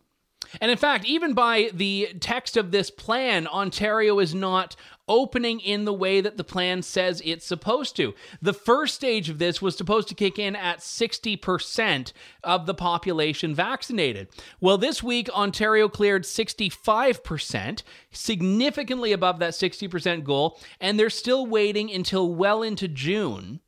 And 0.62 0.72
in 0.72 0.78
fact, 0.78 1.06
even 1.06 1.34
by 1.34 1.70
the 1.74 2.10
text 2.20 2.58
of 2.58 2.72
this 2.72 2.89
plan, 2.89 3.48
Ontario 3.48 4.20
is 4.20 4.34
not 4.34 4.76
opening 5.08 5.60
in 5.60 5.86
the 5.86 5.94
way 5.94 6.22
that 6.22 6.38
the 6.38 6.44
plan 6.44 6.82
says 6.82 7.22
it's 7.24 7.46
supposed 7.46 7.96
to. 7.96 8.13
The 8.41 8.54
first 8.54 8.96
stage 8.96 9.30
of 9.30 9.38
this 9.38 9.62
was 9.62 9.78
supposed 9.78 10.08
to 10.10 10.15
kick 10.15 10.39
in 10.39 10.56
at 10.56 10.80
60% 10.80 12.12
of 12.44 12.65
the 12.65 12.74
population 12.74 13.54
vaccinated. 13.54 14.28
Well, 14.60 14.78
this 14.78 15.04
week, 15.04 15.30
Ontario 15.30 15.88
cleared 15.88 16.24
65%, 16.24 17.84
significantly 18.12 19.12
above 19.12 19.39
that 19.39 19.54
60% 19.54 20.24
goal, 20.24 20.60
and 20.80 21.00
they're 21.00 21.10
still 21.10 21.46
waiting 21.46 21.91
until 21.91 22.34
well 22.34 22.63
into 22.63 22.88
June 22.88 23.60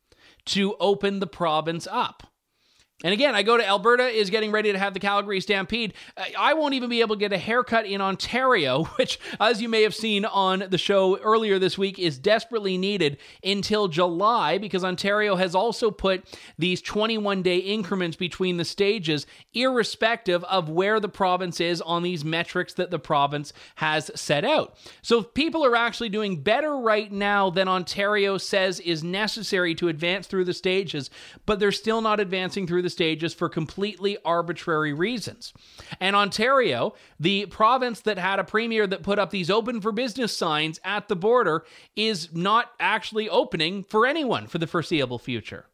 to 0.46 0.76
open 0.80 1.20
the 1.20 1.28
province 1.28 1.88
up. 1.92 2.32
And 3.04 3.14
again, 3.14 3.36
I 3.36 3.44
go 3.44 3.58
to 3.58 3.68
Alberta 3.68 4.08
is 4.08 4.32
getting 4.32 4.52
ready 4.52 4.72
to 4.72 4.80
have 4.80 4.96
the 4.96 5.00
Calgary 5.00 5.40
Stampede. 5.40 5.94
Uh, 6.18 6.24
I 6.36 6.56
won't 6.56 6.74
even 6.74 6.90
be 6.90 7.02
able 7.02 7.16
to 7.16 7.20
get 7.20 7.32
a 7.32 7.38
haircut 7.38 7.86
in 7.86 8.02
Ontario, 8.02 8.84
which, 8.96 9.20
as 9.40 9.62
you 9.62 9.70
may 9.70 9.84
have 9.84 9.94
seen 9.94 10.26
on 10.26 10.64
the 10.72 10.80
show 10.80 11.20
earlier 11.20 11.60
this 11.60 11.78
week, 11.78 12.00
is 12.00 12.18
desperately 12.18 12.76
needed 12.76 13.20
until 13.44 13.88
July 13.88 14.58
because 14.58 14.84
Ontario 14.84 15.36
has 15.36 15.54
also 15.54 15.92
put 15.92 16.26
these 16.58 16.82
21 16.82 17.44
day 17.44 17.58
increments 17.58 18.18
between 18.18 18.58
the 18.58 18.66
stages, 18.66 19.28
irrespective 19.54 20.44
of 20.46 20.68
where 20.68 21.00
the 21.00 21.08
province 21.08 21.62
is 21.62 21.82
on 21.82 22.02
these 22.02 22.26
metrics 22.26 22.74
that 22.74 22.90
the 22.90 22.98
province 22.98 23.54
has 23.76 24.10
set 24.16 24.44
out. 24.44 24.76
So 25.04 25.22
people 25.22 25.64
are 25.64 25.76
actually 25.76 26.10
doing 26.10 26.42
better 26.42 26.76
right 26.76 27.12
now 27.12 27.52
than 27.52 27.68
Ontario 27.68 28.40
says 28.40 28.80
is 28.80 29.04
necessary 29.04 29.76
to 29.76 29.88
advance 29.88 30.26
through 30.26 30.46
the 30.46 30.54
stages, 30.54 31.12
but 31.46 31.60
they're 31.60 31.72
still 31.72 32.02
not 32.02 32.20
advancing 32.20 32.66
through 32.66 32.82
the 32.82 32.87
the 32.88 32.92
stages 32.92 33.34
for 33.34 33.50
completely 33.50 34.18
arbitrary 34.24 34.94
reasons. 34.94 35.54
And 36.00 36.16
Ontario, 36.16 36.94
the 37.20 37.46
province 37.48 38.00
that 38.02 38.18
had 38.18 38.40
a 38.40 38.46
premier 38.46 38.88
that 38.88 39.04
put 39.04 39.20
up 39.20 39.30
these 39.30 39.50
open 39.50 39.82
for 39.82 39.92
business 39.92 40.36
signs 40.36 40.80
at 40.86 41.10
the 41.10 41.16
border, 41.18 41.66
is 41.98 42.30
not 42.34 42.72
actually 42.80 43.28
opening 43.28 43.84
for 43.84 44.06
anyone 44.06 44.48
for 44.48 44.58
the 44.58 44.68
foreseeable 44.68 45.20
future. 45.20 45.66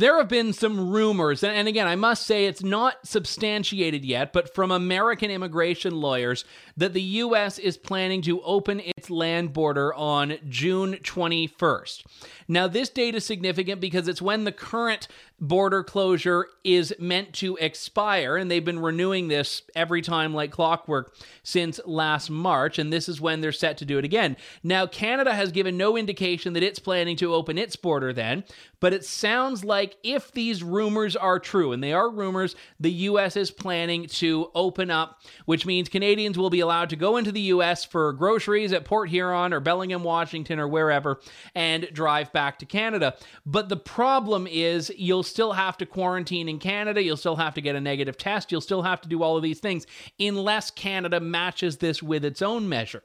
There 0.00 0.16
have 0.16 0.28
been 0.28 0.54
some 0.54 0.88
rumors, 0.88 1.44
and 1.44 1.68
again, 1.68 1.86
I 1.86 1.94
must 1.94 2.26
say 2.26 2.46
it's 2.46 2.62
not 2.62 3.06
substantiated 3.06 4.02
yet, 4.02 4.32
but 4.32 4.54
from 4.54 4.70
American 4.70 5.30
immigration 5.30 6.00
lawyers, 6.00 6.46
that 6.74 6.94
the 6.94 7.02
U.S. 7.02 7.58
is 7.58 7.76
planning 7.76 8.22
to 8.22 8.40
open 8.40 8.80
its 8.80 9.10
land 9.10 9.52
border 9.52 9.92
on 9.92 10.38
June 10.48 10.94
21st. 10.94 12.02
Now, 12.48 12.66
this 12.66 12.88
date 12.88 13.14
is 13.14 13.26
significant 13.26 13.82
because 13.82 14.08
it's 14.08 14.22
when 14.22 14.44
the 14.44 14.52
current 14.52 15.06
border 15.40 15.82
closure 15.82 16.46
is 16.62 16.94
meant 16.98 17.32
to 17.32 17.56
expire, 17.56 18.36
and 18.36 18.50
they've 18.50 18.64
been 18.64 18.78
renewing 18.78 19.28
this 19.28 19.62
every 19.74 20.02
time 20.02 20.34
like 20.34 20.50
clockwork 20.50 21.14
since 21.42 21.80
last 21.86 22.28
March, 22.28 22.78
and 22.78 22.92
this 22.92 23.08
is 23.08 23.20
when 23.20 23.40
they're 23.40 23.50
set 23.50 23.78
to 23.78 23.84
do 23.84 23.96
it 23.96 24.04
again. 24.04 24.36
Now, 24.62 24.86
Canada 24.86 25.34
has 25.34 25.50
given 25.50 25.76
no 25.76 25.96
indication 25.96 26.52
that 26.52 26.62
it's 26.62 26.78
planning 26.78 27.16
to 27.16 27.34
open 27.34 27.56
its 27.56 27.74
border 27.76 28.12
then, 28.12 28.44
but 28.80 28.92
it 28.92 29.04
sounds 29.04 29.64
like 29.64 29.96
if 30.02 30.30
these 30.32 30.62
rumors 30.62 31.16
are 31.16 31.38
true, 31.38 31.72
and 31.72 31.82
they 31.82 31.92
are 31.92 32.10
rumors, 32.10 32.54
the 32.78 32.92
U.S. 32.92 33.36
is 33.36 33.50
planning 33.50 34.06
to 34.06 34.50
open 34.54 34.90
up, 34.90 35.22
which 35.46 35.64
means 35.64 35.88
Canadians 35.88 36.36
will 36.36 36.50
be 36.50 36.60
allowed 36.60 36.90
to 36.90 36.96
go 36.96 37.16
into 37.16 37.32
the 37.32 37.40
U.S. 37.40 37.84
for 37.84 38.12
groceries 38.12 38.72
at 38.72 38.84
Port 38.84 39.08
Huron 39.08 39.54
or 39.54 39.60
Bellingham, 39.60 40.04
Washington, 40.04 40.58
or 40.58 40.68
wherever, 40.68 41.20
and 41.54 41.88
drive 41.92 42.32
back 42.32 42.58
to 42.58 42.66
Canada. 42.66 43.16
But 43.46 43.70
the 43.70 43.76
problem 43.76 44.46
is 44.46 44.92
you'll 44.96 45.22
still 45.30 45.52
have 45.52 45.78
to 45.78 45.86
quarantine 45.86 46.48
in 46.48 46.58
Canada. 46.58 47.02
You'll 47.02 47.16
still 47.16 47.36
have 47.36 47.54
to 47.54 47.60
get 47.60 47.76
a 47.76 47.80
negative 47.80 48.18
test. 48.18 48.52
You'll 48.52 48.60
still 48.60 48.82
have 48.82 49.00
to 49.02 49.08
do 49.08 49.22
all 49.22 49.36
of 49.36 49.42
these 49.42 49.60
things 49.60 49.86
unless 50.18 50.70
Canada 50.70 51.20
matches 51.20 51.78
this 51.78 52.02
with 52.02 52.24
its 52.24 52.42
own 52.42 52.68
measure. 52.68 53.02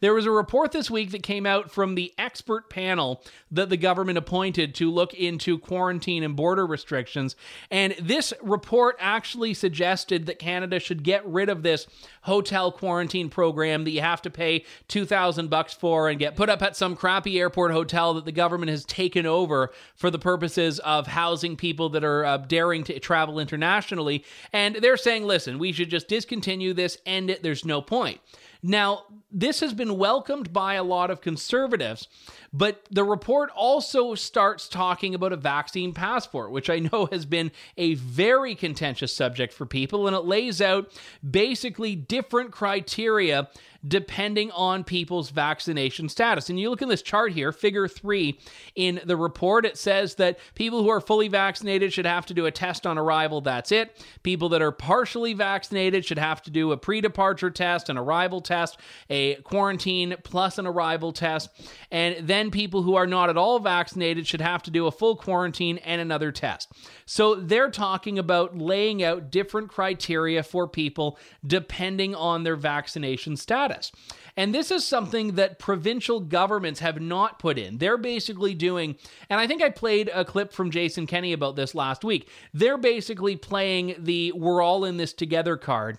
There 0.00 0.14
was 0.14 0.26
a 0.26 0.30
report 0.30 0.72
this 0.72 0.90
week 0.90 1.10
that 1.10 1.22
came 1.22 1.44
out 1.44 1.70
from 1.70 1.94
the 1.94 2.14
expert 2.16 2.70
panel 2.70 3.22
that 3.50 3.68
the 3.68 3.76
government 3.76 4.18
appointed 4.18 4.74
to 4.76 4.90
look 4.90 5.12
into 5.14 5.58
quarantine 5.58 6.22
and 6.22 6.36
border 6.36 6.66
restrictions. 6.66 7.36
And 7.70 7.94
this 8.00 8.32
report 8.40 8.96
actually 8.98 9.54
suggested 9.54 10.26
that 10.26 10.38
Canada 10.38 10.78
should 10.78 11.02
get 11.02 11.26
rid 11.26 11.48
of 11.48 11.62
this 11.62 11.86
hotel 12.22 12.72
quarantine 12.72 13.28
program 13.28 13.84
that 13.84 13.90
you 13.90 14.00
have 14.00 14.22
to 14.22 14.30
pay 14.30 14.64
2000 14.88 15.50
bucks 15.50 15.74
for 15.74 16.08
and 16.08 16.18
get 16.18 16.36
put 16.36 16.48
up 16.48 16.62
at 16.62 16.76
some 16.76 16.96
crappy 16.96 17.38
airport 17.38 17.72
hotel 17.72 18.14
that 18.14 18.24
the 18.24 18.32
government 18.32 18.70
has 18.70 18.84
taken 18.84 19.26
over 19.26 19.70
for 19.94 20.10
the 20.10 20.18
purposes 20.18 20.78
of 20.80 21.06
housing 21.06 21.56
people 21.56 21.88
that 21.90 22.04
are 22.04 22.24
uh, 22.24 22.36
daring 22.38 22.84
to 22.84 22.98
travel 23.00 23.38
internationally. 23.38 24.24
And 24.52 24.76
they're 24.76 24.96
saying, 24.96 25.24
listen, 25.24 25.58
we 25.58 25.72
should 25.72 25.90
just 25.90 26.08
discontinue 26.08 26.72
this, 26.72 26.98
end 27.04 27.30
it, 27.30 27.42
there's 27.42 27.64
no 27.64 27.82
point. 27.82 28.20
Now, 28.62 29.04
this 29.30 29.60
has 29.60 29.72
been 29.72 29.98
welcomed 29.98 30.52
by 30.52 30.74
a 30.74 30.82
lot 30.82 31.10
of 31.10 31.20
conservatives, 31.20 32.08
but 32.52 32.84
the 32.90 33.04
report 33.04 33.50
also 33.54 34.14
starts 34.14 34.68
talking 34.68 35.14
about 35.14 35.32
a 35.32 35.36
vaccine 35.36 35.92
passport, 35.92 36.50
which 36.50 36.70
I 36.70 36.78
know 36.78 37.08
has 37.12 37.26
been 37.26 37.50
a 37.76 37.94
very 37.94 38.54
contentious 38.54 39.14
subject 39.14 39.52
for 39.52 39.66
people, 39.66 40.06
and 40.06 40.16
it 40.16 40.24
lays 40.24 40.60
out 40.60 40.90
basically 41.28 41.94
different 41.94 42.50
criteria 42.50 43.48
depending 43.86 44.50
on 44.52 44.82
people's 44.82 45.30
vaccination 45.30 46.08
status. 46.08 46.50
And 46.50 46.58
you 46.58 46.68
look 46.68 46.82
at 46.82 46.88
this 46.88 47.02
chart 47.02 47.32
here, 47.32 47.52
figure 47.52 47.86
three 47.86 48.40
in 48.74 49.00
the 49.04 49.16
report, 49.16 49.64
it 49.64 49.78
says 49.78 50.16
that 50.16 50.38
people 50.54 50.82
who 50.82 50.88
are 50.88 51.00
fully 51.00 51.28
vaccinated 51.28 51.92
should 51.92 52.06
have 52.06 52.26
to 52.26 52.34
do 52.34 52.46
a 52.46 52.50
test 52.50 52.86
on 52.86 52.98
arrival. 52.98 53.40
That's 53.40 53.70
it. 53.70 54.04
People 54.22 54.48
that 54.50 54.62
are 54.62 54.72
partially 54.72 55.32
vaccinated 55.32 56.04
should 56.04 56.18
have 56.18 56.42
to 56.42 56.50
do 56.50 56.72
a 56.72 56.76
pre 56.76 57.00
departure 57.00 57.50
test, 57.50 57.88
an 57.88 57.96
arrival 57.96 58.40
test, 58.40 58.78
a 59.08 59.36
quarantine 59.36 60.16
plus 60.24 60.58
an 60.58 60.66
arrival 60.66 61.12
test. 61.12 61.48
And 61.90 62.26
then 62.26 62.37
people 62.52 62.82
who 62.82 62.94
are 62.94 63.06
not 63.06 63.28
at 63.28 63.36
all 63.36 63.58
vaccinated 63.58 64.26
should 64.26 64.40
have 64.40 64.62
to 64.62 64.70
do 64.70 64.86
a 64.86 64.92
full 64.92 65.16
quarantine 65.16 65.78
and 65.78 66.00
another 66.00 66.32
test. 66.32 66.72
So 67.06 67.34
they're 67.34 67.70
talking 67.70 68.18
about 68.18 68.56
laying 68.56 69.02
out 69.02 69.30
different 69.30 69.68
criteria 69.68 70.42
for 70.42 70.66
people 70.66 71.18
depending 71.46 72.14
on 72.14 72.44
their 72.44 72.56
vaccination 72.56 73.36
status 73.36 73.58
status. 73.58 73.92
And 74.36 74.54
this 74.54 74.70
is 74.70 74.86
something 74.86 75.34
that 75.34 75.58
provincial 75.58 76.20
governments 76.20 76.80
have 76.80 77.00
not 77.00 77.38
put 77.38 77.58
in. 77.58 77.78
They're 77.78 77.98
basically 77.98 78.54
doing, 78.54 78.96
and 79.28 79.40
I 79.40 79.46
think 79.46 79.62
I 79.62 79.70
played 79.70 80.10
a 80.14 80.24
clip 80.24 80.52
from 80.52 80.70
Jason 80.70 81.06
Kenney 81.06 81.32
about 81.32 81.56
this 81.56 81.74
last 81.74 82.04
week. 82.04 82.28
They're 82.54 82.78
basically 82.78 83.36
playing 83.36 83.96
the 83.98 84.32
we're 84.32 84.62
all 84.62 84.84
in 84.84 84.96
this 84.96 85.12
together 85.12 85.56
card 85.56 85.98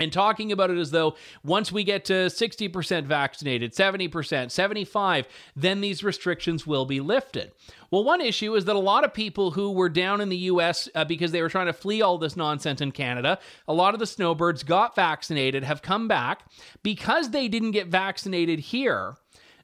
and 0.00 0.12
talking 0.12 0.50
about 0.50 0.70
it 0.70 0.78
as 0.78 0.90
though 0.90 1.14
once 1.44 1.70
we 1.70 1.84
get 1.84 2.06
to 2.06 2.26
60% 2.26 3.04
vaccinated, 3.04 3.72
70%, 3.72 4.50
75, 4.50 5.28
then 5.54 5.80
these 5.80 6.02
restrictions 6.02 6.66
will 6.66 6.86
be 6.86 7.00
lifted. 7.00 7.52
Well, 7.90 8.02
one 8.02 8.20
issue 8.20 8.54
is 8.54 8.64
that 8.64 8.76
a 8.76 8.80
lot 8.80 9.04
of 9.04 9.12
people 9.12 9.50
who 9.50 9.72
were 9.72 9.88
down 9.88 10.20
in 10.20 10.30
the 10.30 10.36
US 10.36 10.88
uh, 10.94 11.04
because 11.04 11.32
they 11.32 11.42
were 11.42 11.48
trying 11.48 11.66
to 11.66 11.72
flee 11.72 12.02
all 12.02 12.18
this 12.18 12.36
nonsense 12.36 12.80
in 12.80 12.92
Canada, 12.92 13.38
a 13.68 13.74
lot 13.74 13.94
of 13.94 14.00
the 14.00 14.06
snowbirds 14.06 14.62
got 14.62 14.96
vaccinated, 14.96 15.64
have 15.64 15.82
come 15.82 16.08
back 16.08 16.44
because 16.82 17.30
they 17.30 17.46
didn't 17.46 17.72
get 17.72 17.88
vaccinated 17.88 18.58
here 18.58 19.16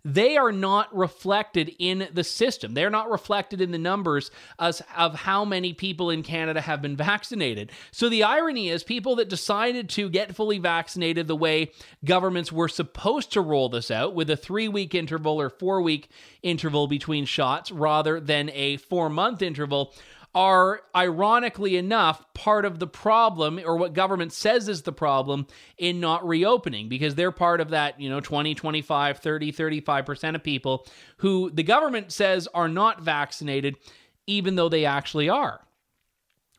they 0.07 0.37
are 0.37 0.53
not 0.53 0.97
reflected 0.97 1.75
in 1.81 2.07
the 2.13 2.23
system. 2.23 2.75
They're 2.75 2.91
not 2.91 3.11
reflected 3.11 3.61
in 3.61 3.73
the 3.73 3.79
numbers 3.79 4.31
as, 4.57 4.81
of 4.97 5.17
how 5.17 5.45
many 5.45 5.73
people 5.73 6.11
in 6.11 6.23
Canada 6.23 6.61
have 6.61 6.81
been 6.81 6.97
vaccinated. 6.97 7.73
So 7.91 8.09
the 8.09 8.23
irony 8.23 8.69
is, 8.69 8.85
people 8.85 9.17
that 9.17 9.29
decided 9.29 9.89
to 9.91 10.09
get 10.09 10.37
fully 10.37 10.59
vaccinated 10.59 11.27
the 11.27 11.35
way 11.35 11.73
governments 12.05 12.53
were 12.53 12.69
supposed 12.69 13.33
to 13.33 13.41
roll 13.41 13.69
this 13.69 13.91
out 13.91 14.15
with 14.15 14.31
a 14.31 14.37
three 14.37 14.69
week 14.69 14.95
interval 14.95 15.41
or 15.41 15.51
four 15.51 15.83
week 15.83 16.09
interval 16.41 16.87
between 16.87 17.25
shots 17.25 17.73
rather 17.73 18.21
than 18.21 18.49
a 18.51 18.77
four 18.77 19.11
month 19.11 19.43
interval 19.43 19.93
are 20.37 20.83
ironically 20.95 21.79
enough 21.79 22.23
part 22.35 22.67
of 22.67 22.79
the 22.79 22.87
problem 22.87 23.59
or 23.65 23.79
what 23.79 23.95
government 23.95 24.35
says 24.35 24.69
is 24.69 24.83
the 24.83 24.93
problem 24.93 25.47
in 25.79 25.99
not 25.99 26.29
reopening 26.29 26.91
because 26.91 27.15
they're 27.15 27.33
part 27.33 27.59
of 27.59 27.71
that, 27.71 27.99
you 27.99 28.11
know, 28.11 28.21
20, 28.21 28.55
25, 28.55 29.19
30, 29.19 29.53
35% 29.53 30.35
of 30.35 30.45
people 30.45 30.87
who 31.17 31.51
the 31.51 31.63
government 31.63 32.13
says 32.13 32.47
are 32.53 32.69
not 32.69 33.01
vaccinated 33.01 33.77
even 34.27 34.57
though 34.57 34.69
they 34.69 34.85
actually 34.85 35.31
are. 35.31 35.63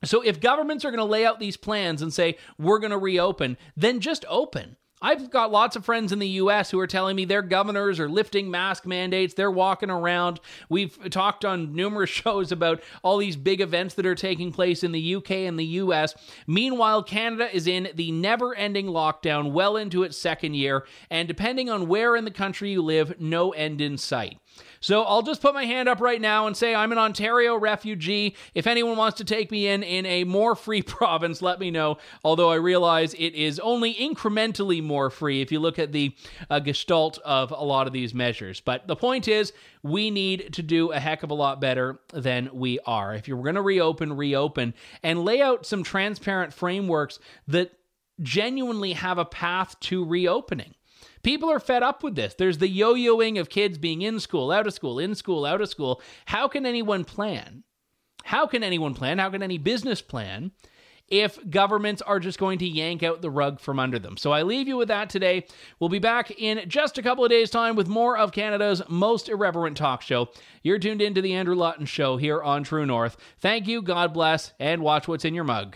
So 0.03 0.21
if 0.21 0.41
governments 0.41 0.83
are 0.83 0.89
going 0.89 0.97
to 0.97 1.05
lay 1.05 1.23
out 1.23 1.39
these 1.39 1.57
plans 1.57 2.01
and 2.01 2.11
say 2.11 2.37
we're 2.57 2.79
going 2.79 2.89
to 2.89 2.97
reopen, 2.97 3.57
then 3.75 3.99
just 3.99 4.25
open. 4.27 4.75
I've 4.99 5.29
got 5.29 5.51
lots 5.51 5.75
of 5.75 5.85
friends 5.85 6.11
in 6.11 6.17
the 6.17 6.27
US 6.27 6.71
who 6.71 6.79
are 6.79 6.87
telling 6.87 7.15
me 7.15 7.25
their 7.25 7.43
governors 7.43 7.99
are 7.99 8.09
lifting 8.09 8.49
mask 8.49 8.85
mandates. 8.87 9.35
They're 9.35 9.51
walking 9.51 9.91
around. 9.91 10.39
We've 10.69 10.97
talked 11.11 11.45
on 11.45 11.75
numerous 11.75 12.09
shows 12.17 12.51
about 12.51 12.81
all 13.03 13.17
these 13.17 13.35
big 13.35 13.61
events 13.61 13.93
that 13.95 14.07
are 14.07 14.15
taking 14.15 14.51
place 14.51 14.83
in 14.83 14.93
the 14.93 15.15
UK 15.15 15.31
and 15.31 15.59
the 15.59 15.65
US. 15.65 16.15
Meanwhile, 16.47 17.03
Canada 17.03 17.53
is 17.55 17.67
in 17.67 17.89
the 17.93 18.11
never 18.11 18.55
ending 18.55 18.87
lockdown, 18.87 19.51
well 19.51 19.77
into 19.77 20.01
its 20.01 20.17
second 20.17 20.55
year, 20.55 20.85
and 21.11 21.27
depending 21.27 21.69
on 21.69 21.87
where 21.87 22.15
in 22.15 22.25
the 22.25 22.31
country 22.31 22.71
you 22.71 22.81
live, 22.81 23.19
no 23.19 23.51
end 23.51 23.81
in 23.81 23.97
sight. 23.97 24.39
So 24.79 25.03
I'll 25.03 25.21
just 25.21 25.41
put 25.41 25.53
my 25.53 25.65
hand 25.65 25.89
up 25.89 25.99
right 25.99 26.21
now 26.21 26.47
and 26.47 26.55
say 26.55 26.75
I'm 26.75 26.91
an 26.91 26.97
Ontario 26.97 27.57
refugee. 27.57 28.35
If 28.53 28.67
anyone 28.67 28.97
wants 28.97 29.17
to 29.17 29.23
take 29.23 29.51
me 29.51 29.67
in 29.67 29.83
in 29.83 30.05
a 30.05 30.23
more 30.23 30.55
free 30.55 30.81
province, 30.83 31.41
let 31.41 31.59
me 31.59 31.71
know. 31.71 31.97
Although 32.23 32.51
I 32.51 32.55
realize 32.55 33.13
it 33.13 33.33
is 33.33 33.59
only 33.59 33.93
incrementally 33.93 34.83
more 34.83 35.09
free 35.09 35.41
if 35.41 35.51
you 35.51 35.59
look 35.59 35.79
at 35.79 35.91
the 35.91 36.15
uh, 36.49 36.59
gestalt 36.59 37.17
of 37.19 37.51
a 37.51 37.63
lot 37.63 37.87
of 37.87 37.93
these 37.93 38.13
measures. 38.13 38.61
But 38.61 38.87
the 38.87 38.95
point 38.95 39.27
is, 39.27 39.53
we 39.83 40.11
need 40.11 40.53
to 40.53 40.63
do 40.63 40.91
a 40.91 40.99
heck 40.99 41.23
of 41.23 41.31
a 41.31 41.35
lot 41.35 41.61
better 41.61 41.99
than 42.13 42.49
we 42.53 42.79
are. 42.85 43.13
If 43.13 43.27
you're 43.27 43.41
going 43.41 43.55
to 43.55 43.61
reopen, 43.61 44.13
reopen 44.13 44.73
and 45.03 45.23
lay 45.23 45.41
out 45.41 45.65
some 45.65 45.83
transparent 45.83 46.53
frameworks 46.53 47.19
that 47.47 47.71
genuinely 48.21 48.93
have 48.93 49.17
a 49.17 49.25
path 49.25 49.79
to 49.79 50.03
reopening. 50.03 50.73
People 51.27 51.51
are 51.51 51.59
fed 51.59 51.83
up 51.83 52.03
with 52.03 52.15
this. 52.15 52.35
There's 52.35 52.59
the 52.59 52.69
yo 52.69 52.93
yoing 52.93 53.37
of 53.37 53.49
kids 53.49 53.77
being 53.77 54.01
in 54.01 54.21
school, 54.21 54.49
out 54.49 54.65
of 54.65 54.73
school, 54.73 54.97
in 54.97 55.13
school, 55.13 55.45
out 55.45 55.59
of 55.59 55.67
school. 55.67 56.01
How 56.25 56.47
can 56.47 56.65
anyone 56.65 57.03
plan? 57.03 57.65
How 58.23 58.47
can 58.47 58.63
anyone 58.63 58.93
plan? 58.93 59.17
How 59.17 59.29
can 59.29 59.43
any 59.43 59.57
business 59.57 60.01
plan 60.01 60.51
if 61.09 61.37
governments 61.49 62.01
are 62.01 62.21
just 62.21 62.39
going 62.39 62.59
to 62.59 62.65
yank 62.65 63.03
out 63.03 63.21
the 63.21 63.29
rug 63.29 63.59
from 63.59 63.77
under 63.77 63.99
them? 63.99 64.15
So 64.15 64.31
I 64.31 64.43
leave 64.43 64.69
you 64.69 64.77
with 64.77 64.87
that 64.87 65.09
today. 65.09 65.45
We'll 65.81 65.89
be 65.89 65.99
back 65.99 66.31
in 66.31 66.63
just 66.69 66.97
a 66.97 67.03
couple 67.03 67.25
of 67.25 67.29
days' 67.29 67.49
time 67.49 67.75
with 67.75 67.89
more 67.89 68.17
of 68.17 68.31
Canada's 68.31 68.81
most 68.87 69.27
irreverent 69.27 69.75
talk 69.75 70.01
show. 70.01 70.29
You're 70.63 70.79
tuned 70.79 71.01
into 71.01 71.21
The 71.21 71.33
Andrew 71.33 71.55
Lawton 71.55 71.87
Show 71.87 72.15
here 72.15 72.41
on 72.41 72.63
True 72.63 72.85
North. 72.85 73.17
Thank 73.41 73.67
you, 73.67 73.81
God 73.81 74.13
bless, 74.13 74.53
and 74.61 74.81
watch 74.81 75.09
what's 75.09 75.25
in 75.25 75.35
your 75.35 75.43
mug. 75.43 75.75